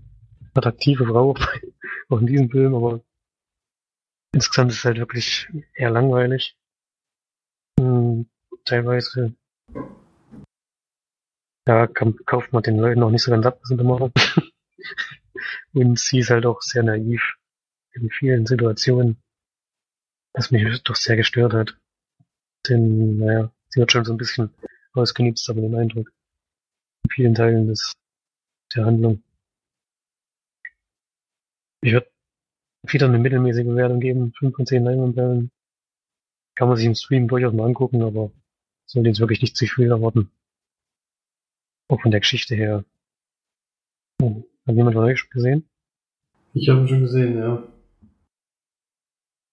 [0.54, 1.36] attraktive Frau,
[2.10, 3.02] auch in diesem Film, aber
[4.34, 6.58] insgesamt ist es halt wirklich eher langweilig.
[7.80, 8.28] Hm,
[8.66, 9.36] teilweise
[11.68, 14.12] ja, kauft man den Leuten auch nicht so ganz ab, was sie da machen.
[15.74, 17.22] Und sie ist halt auch sehr naiv
[17.94, 19.18] in vielen Situationen,
[20.34, 21.78] was mich doch sehr gestört hat.
[22.68, 24.50] Denn, naja, sie wird schon so ein bisschen
[24.94, 26.12] ausgenutzt, aber den Eindruck.
[27.04, 27.94] In vielen Teilen des,
[28.76, 29.22] der Handlung.
[31.82, 32.10] Ich würde
[32.88, 35.52] wieder eine mittelmäßige Bewertung geben, 5 von 10 Leinwandperlen.
[36.56, 38.32] Kann man sich im Stream durchaus mal angucken, aber
[38.86, 40.32] sollte jetzt wirklich nicht zu viel erwarten.
[41.90, 42.86] Auch von der Geschichte her.
[44.22, 44.46] Hm.
[44.66, 45.66] Hat jemand von euch schon gesehen?
[46.54, 47.64] Ich habe ihn schon gesehen, ja.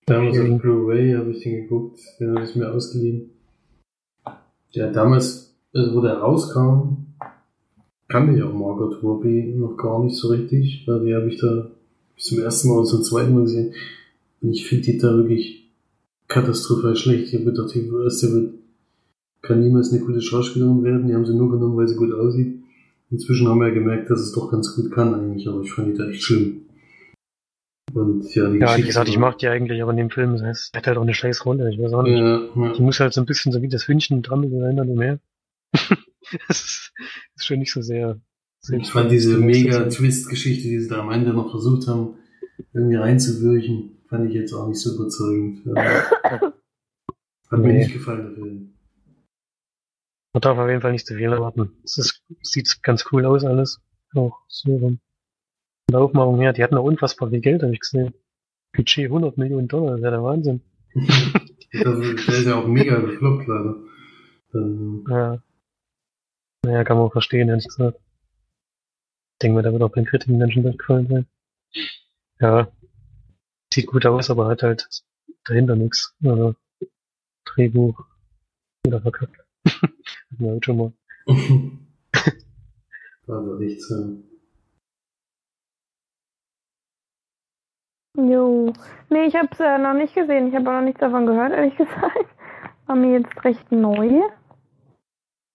[0.07, 0.53] Damals Okay.
[0.53, 3.31] auf Blu-ray habe ich den geguckt, den habe ich mir ausgeliehen.
[4.73, 7.07] Ja, damals, also wo der rauskam,
[8.09, 11.71] kannte ich auch Margot Robbie noch gar nicht so richtig, weil die habe ich da
[12.17, 13.73] zum ersten Mal oder zum zweiten Mal gesehen.
[14.41, 15.71] Und ich finde die da wirklich
[16.29, 17.29] katastrophal schlecht.
[17.29, 18.55] Ich habe gedacht, die erste wird,
[19.43, 21.09] kann niemals eine gute Schauspielerin werden.
[21.09, 22.60] Die haben sie nur genommen, weil sie gut aussieht.
[23.11, 25.89] Inzwischen haben wir ja gemerkt, dass es doch ganz gut kann eigentlich, aber ich fand
[25.89, 26.63] die da echt schlimm.
[27.93, 30.33] Und ja, die Ja, wie Geschichte gesagt, ich mag die eigentlich, aber in dem Film,
[30.35, 31.71] das heißt, hat halt auch eine scheiß Rolle.
[31.73, 32.13] Ich weiß auch nicht.
[32.19, 32.73] Ja, ja.
[32.73, 35.19] Die muss halt so ein bisschen so wie das Hündchen dran sein, oder mehr.
[35.73, 36.93] das ist,
[37.35, 38.21] ist schon nicht so sehr.
[38.71, 42.19] Ich fand diese mega Twist-Geschichte, die sie da am Ende noch versucht haben,
[42.75, 45.65] irgendwie reinzuwirken, fand ich jetzt auch nicht so überzeugend.
[45.75, 47.79] Hat mir Nee.
[47.79, 48.75] nicht gefallen, der Film.
[50.33, 51.73] Man darf auf jeden Fall nicht zu viel erwarten.
[51.85, 53.81] Es ist, sieht ganz cool aus alles.
[54.15, 55.01] Auch so von
[55.91, 56.53] der Aufmachung her.
[56.53, 58.15] Die hatten auch unfassbar viel Geld, habe ich gesehen.
[58.73, 60.61] Budget 100 Millionen Dollar, das wäre der Wahnsinn.
[61.73, 63.77] der ist ja auch mega gefloppt, leider.
[64.53, 65.43] Dann, Ja.
[66.63, 67.99] Naja, kann man auch verstehen, ehrlich gesagt.
[69.33, 71.27] Ich denke mal, da wird auch den Kritiken Menschen gefallen sein.
[72.39, 72.71] Ja.
[73.73, 74.89] Sieht gut aus, aber hat halt
[75.45, 76.15] dahinter nichts.
[76.23, 76.55] Also,
[77.45, 78.05] Drehbuch.
[78.87, 79.40] Oder verkackt.
[80.41, 80.93] Heute schon mal.
[83.27, 83.89] war aber nichts.
[83.91, 84.09] Ja.
[88.17, 88.73] Jo.
[89.09, 90.49] Nee, ich habe es äh, noch nicht gesehen.
[90.49, 92.27] Ich habe auch noch nichts davon gehört, ehrlich gesagt.
[92.87, 94.23] War mir jetzt recht neu.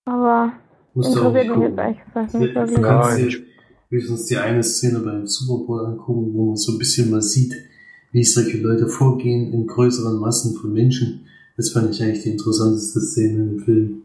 [0.05, 0.53] Aber
[0.93, 2.77] Musst du interessiert mich jetzt ehrlich gesagt Du nicht wirklich.
[2.79, 3.45] Ja, kannst ich- dir
[3.89, 7.53] höchstens die eine Szene beim Super Bowl angucken, wo man so ein bisschen mal sieht,
[8.11, 11.27] wie solche Leute vorgehen in größeren Massen von Menschen.
[11.57, 14.01] Das fand ich eigentlich die interessanteste Szene dem Film.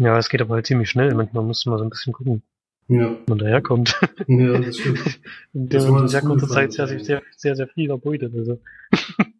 [0.00, 1.14] Ja, es geht aber halt ziemlich schnell.
[1.14, 2.42] Manchmal muss man so ein bisschen gucken,
[2.88, 3.98] Ja, wo man daherkommt.
[4.26, 5.20] ja das stimmt.
[5.54, 8.34] In Das der war in sehr kurzer Zeit sehr, sehr, sehr, sehr viel erbeutet.
[8.34, 8.58] Also,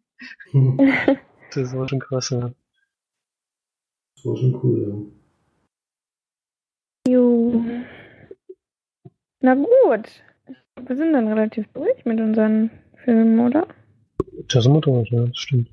[1.51, 2.51] das ist auch schon krass, ja.
[4.15, 5.11] Das war schon cool,
[7.07, 7.63] Jo.
[9.41, 10.23] Na gut.
[10.87, 12.69] Wir sind dann relativ durch mit unseren
[13.03, 13.67] Filmen, oder?
[14.49, 15.69] Das durch, ja, das stimmt.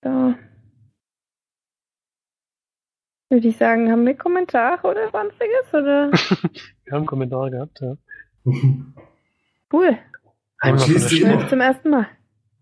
[0.00, 0.38] Da.
[3.30, 5.72] Würde ich sagen, haben wir Kommentare oder sonstiges?
[5.72, 6.10] Oder?
[6.84, 7.96] Wir haben Kommentare gehabt, ja.
[8.44, 8.52] ja.
[9.72, 9.98] Cool.
[10.58, 12.06] Einmal von zum ersten Mal.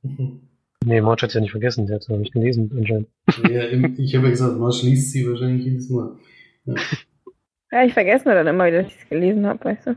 [0.85, 3.09] Nee, Marge hat's ja nicht vergessen, sie hat's ja nicht gelesen anscheinend.
[3.49, 6.17] ja, ich habe ja gesagt, Marsch liest sie wahrscheinlich jedes Mal.
[7.71, 9.97] Ja, ich vergesse mir dann immer wieder, dass ich es gelesen habe, weißt du.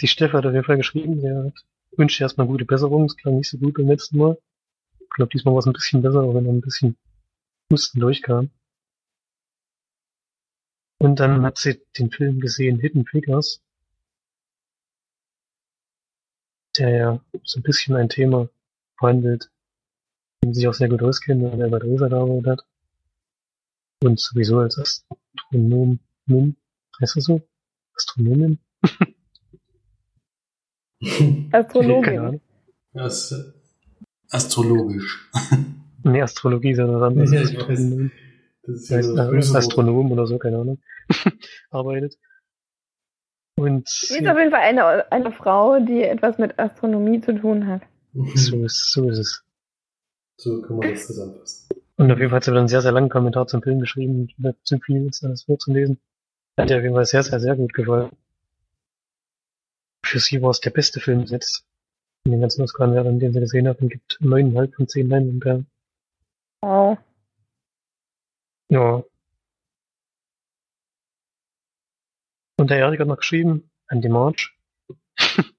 [0.00, 1.64] Die Steffi hat auf jeden Fall geschrieben, hat
[1.96, 4.38] wünscht erstmal gute Besserung, es klang nicht so gut beim letzten Mal.
[5.00, 6.96] Ich glaube, diesmal war es ein bisschen besser, auch wenn er ein bisschen
[7.72, 8.50] Husten durchkam.
[11.00, 13.60] Und dann hat sie den Film gesehen, Hidden Figures.
[16.76, 18.48] Der ja so ein bisschen ein Thema
[19.00, 19.50] behandelt,
[20.42, 22.66] dem sich auch sehr gut auskennt, weil er bei Dresser gearbeitet hat.
[24.04, 25.98] Und sowieso als Astronom,
[27.00, 27.42] heißt das so?
[27.94, 28.60] Astronomin?
[31.52, 32.40] Astrologin.
[32.92, 33.54] Das ist
[34.30, 35.30] astrologisch.
[36.04, 37.32] Nee, Astrologie ist ja was anderes.
[37.32, 37.90] Ja, ich weiß.
[38.62, 39.56] Das ist ja äh, Wort.
[39.56, 40.78] Astronom oder so, keine Ahnung.
[41.70, 42.16] arbeitet.
[43.56, 47.66] Und Sie ist auf jeden Fall eine, eine Frau, die etwas mit Astronomie zu tun
[47.66, 47.82] hat.
[48.34, 49.44] so ist, so ist es.
[50.36, 51.68] So kann man das zusammenfassen.
[51.96, 54.28] Und auf jeden Fall hat sie dann einen sehr, sehr langen Kommentar zum Film geschrieben.
[54.62, 55.98] Zu viel ist alles vorzulesen.
[56.56, 58.10] Hat ihr auf jeden Fall sehr, sehr, sehr gut gefallen.
[60.04, 61.64] Für sie war es der beste Film bis jetzt.
[62.24, 65.66] In den ganzen Oscar-Werten, den sie gesehen hat, und gibt neuneinhalb von zehn Leinwandperlen.
[66.62, 66.98] Wow.
[68.70, 69.02] Ja.
[72.58, 74.56] Und der Erik hat noch geschrieben, an die March.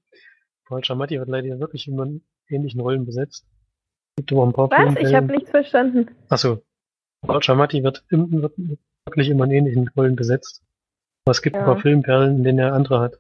[0.65, 3.45] Paul Giamatti hat leider wirklich immer in ähnlichen Rollen besetzt.
[4.17, 4.95] Gibt aber ein paar Was?
[4.97, 6.13] Ich habe nichts verstanden.
[6.27, 6.61] Achso.
[7.21, 8.57] Paul Giamatti wird, im, wird
[9.05, 10.61] wirklich immer in ähnlichen Rollen besetzt.
[11.25, 11.61] Aber es gibt Ja.
[11.61, 13.19] ein paar Filmperlen, in denen er andere hat.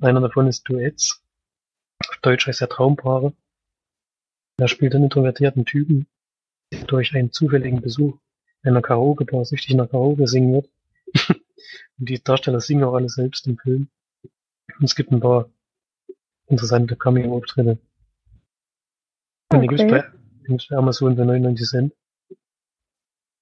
[0.00, 1.22] Einer davon ist Duets.
[2.08, 3.34] Auf Deutsch heißt er Traumpaare.
[4.58, 6.06] Er spielt einen introvertierten Typen,
[6.72, 8.18] der durch einen zufälligen Besuch
[8.62, 10.70] einer Karaoke-Bar süchtig nach Karaoke singen wird.
[11.98, 13.88] Und die Darsteller singen auch alle selbst im Film.
[14.78, 15.50] Und es gibt ein paar
[16.46, 17.78] interessante Cameo-Auftritte.
[19.52, 20.02] Und die gibt's Okay.
[20.48, 21.94] bei, bei Amazon für 99 Cent.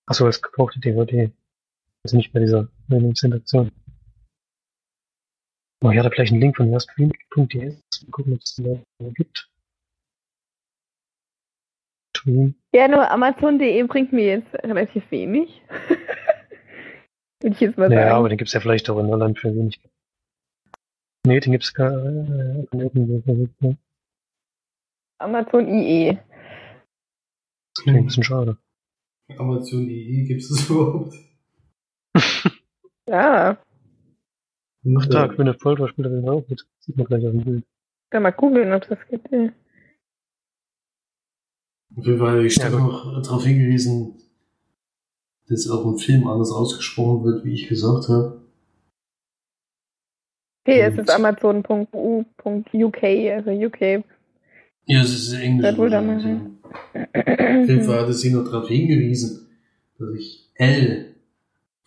[0.06, 1.30] Achso, als gebrauchte DVD.
[2.02, 3.72] Also nicht bei dieser 99 Cent Aktion.
[5.80, 7.70] Oh, hier hat er gleich einen Link von erstfilm.de.
[7.70, 9.48] Mal gucken, ob es den da gibt.
[12.74, 15.62] Ja, nur Amazon.de bringt mir jetzt relativ wenig.
[17.40, 18.14] Würde ich jetzt mal Naja, sagen.
[18.16, 19.80] aber den gibt's ja vielleicht auch in Irland für wenig.
[21.24, 23.78] Nee, den gibt's gar äh, irgendwo versucht, ne?
[25.20, 26.18] Amazon IE.
[27.74, 28.58] Das klingt ein bisschen schade.
[29.36, 31.14] Amazon.de gibt es das überhaupt?
[33.08, 33.58] Ja,
[34.96, 36.66] Ach da, Gwyneth Paltrow spielt da auch mit.
[36.80, 37.64] Sieht man gleich auf dem Bild.
[38.10, 39.22] kann mal googeln, ob das geht.
[39.30, 39.50] Ja.
[41.96, 44.14] Auf jeden Fall, ich Ja, habe noch darauf hingewiesen,
[45.48, 48.42] dass auch im Film anders ausgesprochen wird, wie ich gesagt habe.
[50.66, 54.04] Okay, es ist amazon.u.uk, also UK.
[54.84, 55.76] Ja, es ist Englisch.
[55.76, 57.00] Wohl dann ja.
[57.62, 59.48] Auf jeden Fall hatte sie noch darauf hingewiesen,
[59.98, 61.14] dass ich L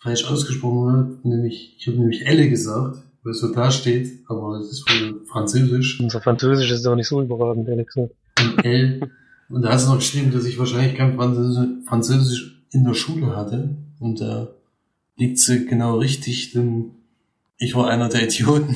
[0.02, 1.18] falsch ausgesprochen habe.
[1.22, 5.24] Nämlich, ich habe nämlich Elle gesagt, weil es so da steht, aber es ist wohl
[5.26, 6.00] Französisch.
[6.00, 8.14] Unser Französisch ist auch nicht so überragend, ehrlich gesagt.
[8.40, 9.10] Und L.
[9.48, 13.36] Und da hast du noch geschrieben, dass ich wahrscheinlich kein Französisch, Französisch in der Schule
[13.36, 13.76] hatte.
[14.00, 14.48] Und da
[15.16, 16.92] liegt sie genau richtig, denn
[17.58, 18.74] ich war einer der Idioten,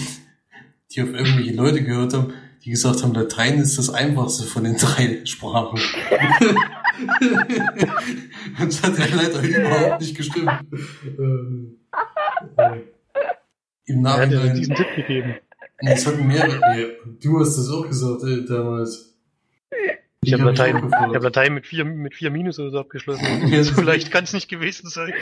[0.93, 2.32] die auf irgendwelche Leute gehört haben,
[2.65, 5.81] die gesagt haben, Latein ist das einfachste von den drei Sprachen.
[8.60, 10.51] Und das hat ja leider überhaupt nicht gestimmt.
[11.18, 11.77] Ähm,
[12.56, 12.81] äh,
[13.86, 14.55] Im Er hat ja Nachhinein.
[14.56, 15.35] diesen Tipp gegeben.
[15.78, 16.60] Es hatten mehrere.
[16.81, 16.86] Ja,
[17.23, 19.12] du hast das auch gesagt äh, damals.
[20.23, 22.78] Ich habe hab mich Latein, ich hab Latein mit vier, mit vier Minus oder so
[22.81, 23.24] abgeschlossen.
[23.48, 25.12] Ja, so leicht kann es nicht gewesen sein.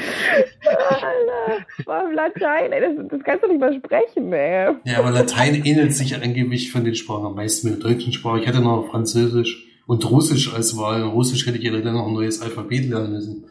[0.64, 4.74] Alter, allem Latein, ey, das, das kannst du nicht mal sprechen, ey.
[4.84, 8.40] Ja, aber Latein ähnelt sich angeblich von den Sprachen am meisten mit der deutschen Sprache.
[8.40, 11.02] Ich hatte noch Französisch und Russisch als Wahl.
[11.02, 13.44] In Russisch hätte ich ja leider noch ein neues Alphabet lernen müssen.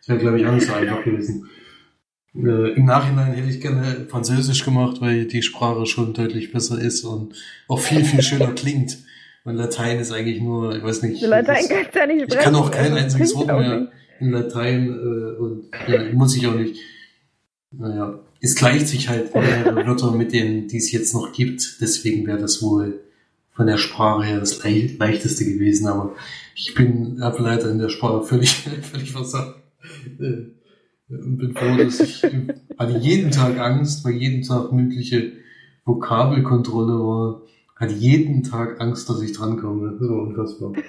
[0.00, 1.48] Das wäre, glaube ich, auch nicht so einfach gewesen.
[2.34, 7.04] Äh, Im Nachhinein hätte ich gerne Französisch gemacht, weil die Sprache schon deutlich besser ist
[7.04, 7.34] und
[7.68, 8.98] auch viel, viel schöner klingt.
[9.44, 11.20] Und Latein ist eigentlich nur, ich weiß nicht.
[11.22, 12.44] Latein kannst du ja nicht ich sprechen.
[12.44, 13.92] kann auch kein einziges Wort mehr nicht.
[14.20, 16.76] in Latein äh, und ja, muss ich auch nicht.
[17.72, 21.78] Naja, es gleicht sich halt mehrere Wörter mit denen, die es jetzt noch gibt.
[21.80, 23.00] Deswegen wäre das wohl
[23.52, 25.86] von der Sprache her das lei- leichteste gewesen.
[25.88, 26.12] Aber
[26.54, 28.50] ich bin habe leider in der Sprache völlig
[28.82, 29.56] völlig versagt.
[30.20, 30.46] Äh,
[31.08, 32.24] Und bin froh, dass ich
[32.78, 35.32] hatte jeden Tag Angst, weil jeden Tag mündliche
[35.84, 37.42] Vokabelkontrolle war.
[37.76, 39.96] Hatte jeden Tag Angst, dass ich drankomme.
[39.98, 40.72] Das war unfassbar.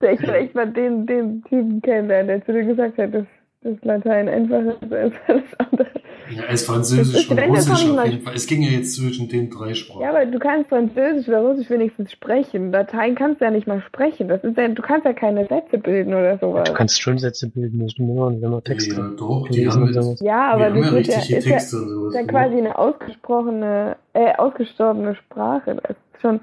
[0.00, 3.26] Ich will echt mal den, den Typen kennenlernen, der zu dir gesagt hat, dass
[3.62, 5.90] das Latein einfacher ist als alles andere.
[6.30, 8.34] Ja, als Französisch und Das ist- das Russisch auf jeden Fall.
[8.34, 10.00] Es ging ja jetzt zwischen den drei Sprachen.
[10.02, 12.72] Ja, aber du kannst Französisch oder Russisch wenigstens sprechen.
[12.72, 14.28] Latein kannst du ja nicht mal sprechen.
[14.28, 16.68] Das ist ja, du kannst ja keine Sätze bilden oder sowas.
[16.68, 19.92] Du kannst schon Sätze bilden, das stimmt immer, wenn man Texte ja, doch, die haben,
[19.92, 20.20] sowas.
[20.20, 22.14] Ja, die aber haben ja das ist ja, ist ja, sowas.
[22.14, 25.76] ist ja quasi eine ausgesprochene, äh, ausgestorbene Sprache.
[25.82, 26.40] Das ist schon,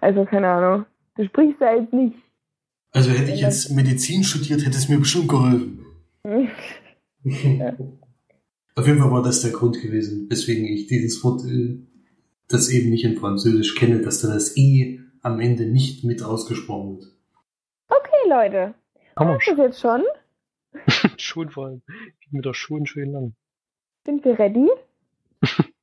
[0.00, 0.86] also keine Ahnung.
[1.16, 2.16] Du sprichst ja jetzt nicht.
[2.92, 5.84] Also hätte ich jetzt Medizin studiert, hätte es mir bestimmt geholfen.
[8.80, 11.76] Auf jeden Fall war das der Grund gewesen, weswegen ich dieses Wort, äh,
[12.48, 16.96] das eben nicht in Französisch kenne, dass da das E am Ende nicht mit ausgesprochen
[16.96, 17.12] wird.
[17.88, 18.74] Okay, Leute.
[19.16, 20.02] Das ist jetzt schon.
[21.18, 21.82] schon vor allem.
[22.20, 23.34] Geht mir doch schon schön lang.
[24.06, 24.70] Sind wir ready?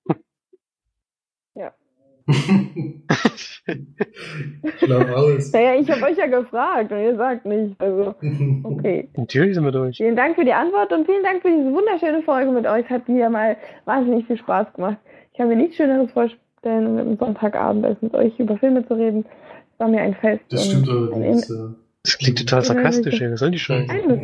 [4.78, 5.52] Schlaf aus.
[5.54, 7.80] Naja, ich habe euch ja gefragt und ihr sagt nicht.
[7.80, 8.16] Also,
[8.64, 9.10] okay.
[9.18, 9.98] Natürlich sind wir durch.
[9.98, 12.90] Vielen Dank für die Antwort und vielen Dank für diese wunderschöne Folge mit euch.
[12.90, 13.56] Hat wieder mal
[13.86, 14.98] wahnsinnig viel Spaß gemacht.
[15.32, 19.26] Ich kann mir nichts Schöneres vorstellen, am Sonntagabend mit euch über Filme zu reden.
[19.74, 20.44] Es war mir ein Fest.
[20.50, 21.48] Das stimmt allerdings.
[21.48, 21.74] Ja.
[22.04, 23.32] Das klingt total sarkastisch, ey.
[23.32, 23.90] Was soll die Scheiße?
[23.90, 24.20] Alles,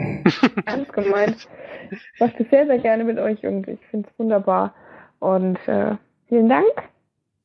[0.66, 1.48] alles gemeint.
[1.92, 4.74] Ich mache das sehr, sehr gerne mit euch und ich finde es wunderbar.
[5.20, 5.96] Und äh,
[6.28, 6.66] vielen Dank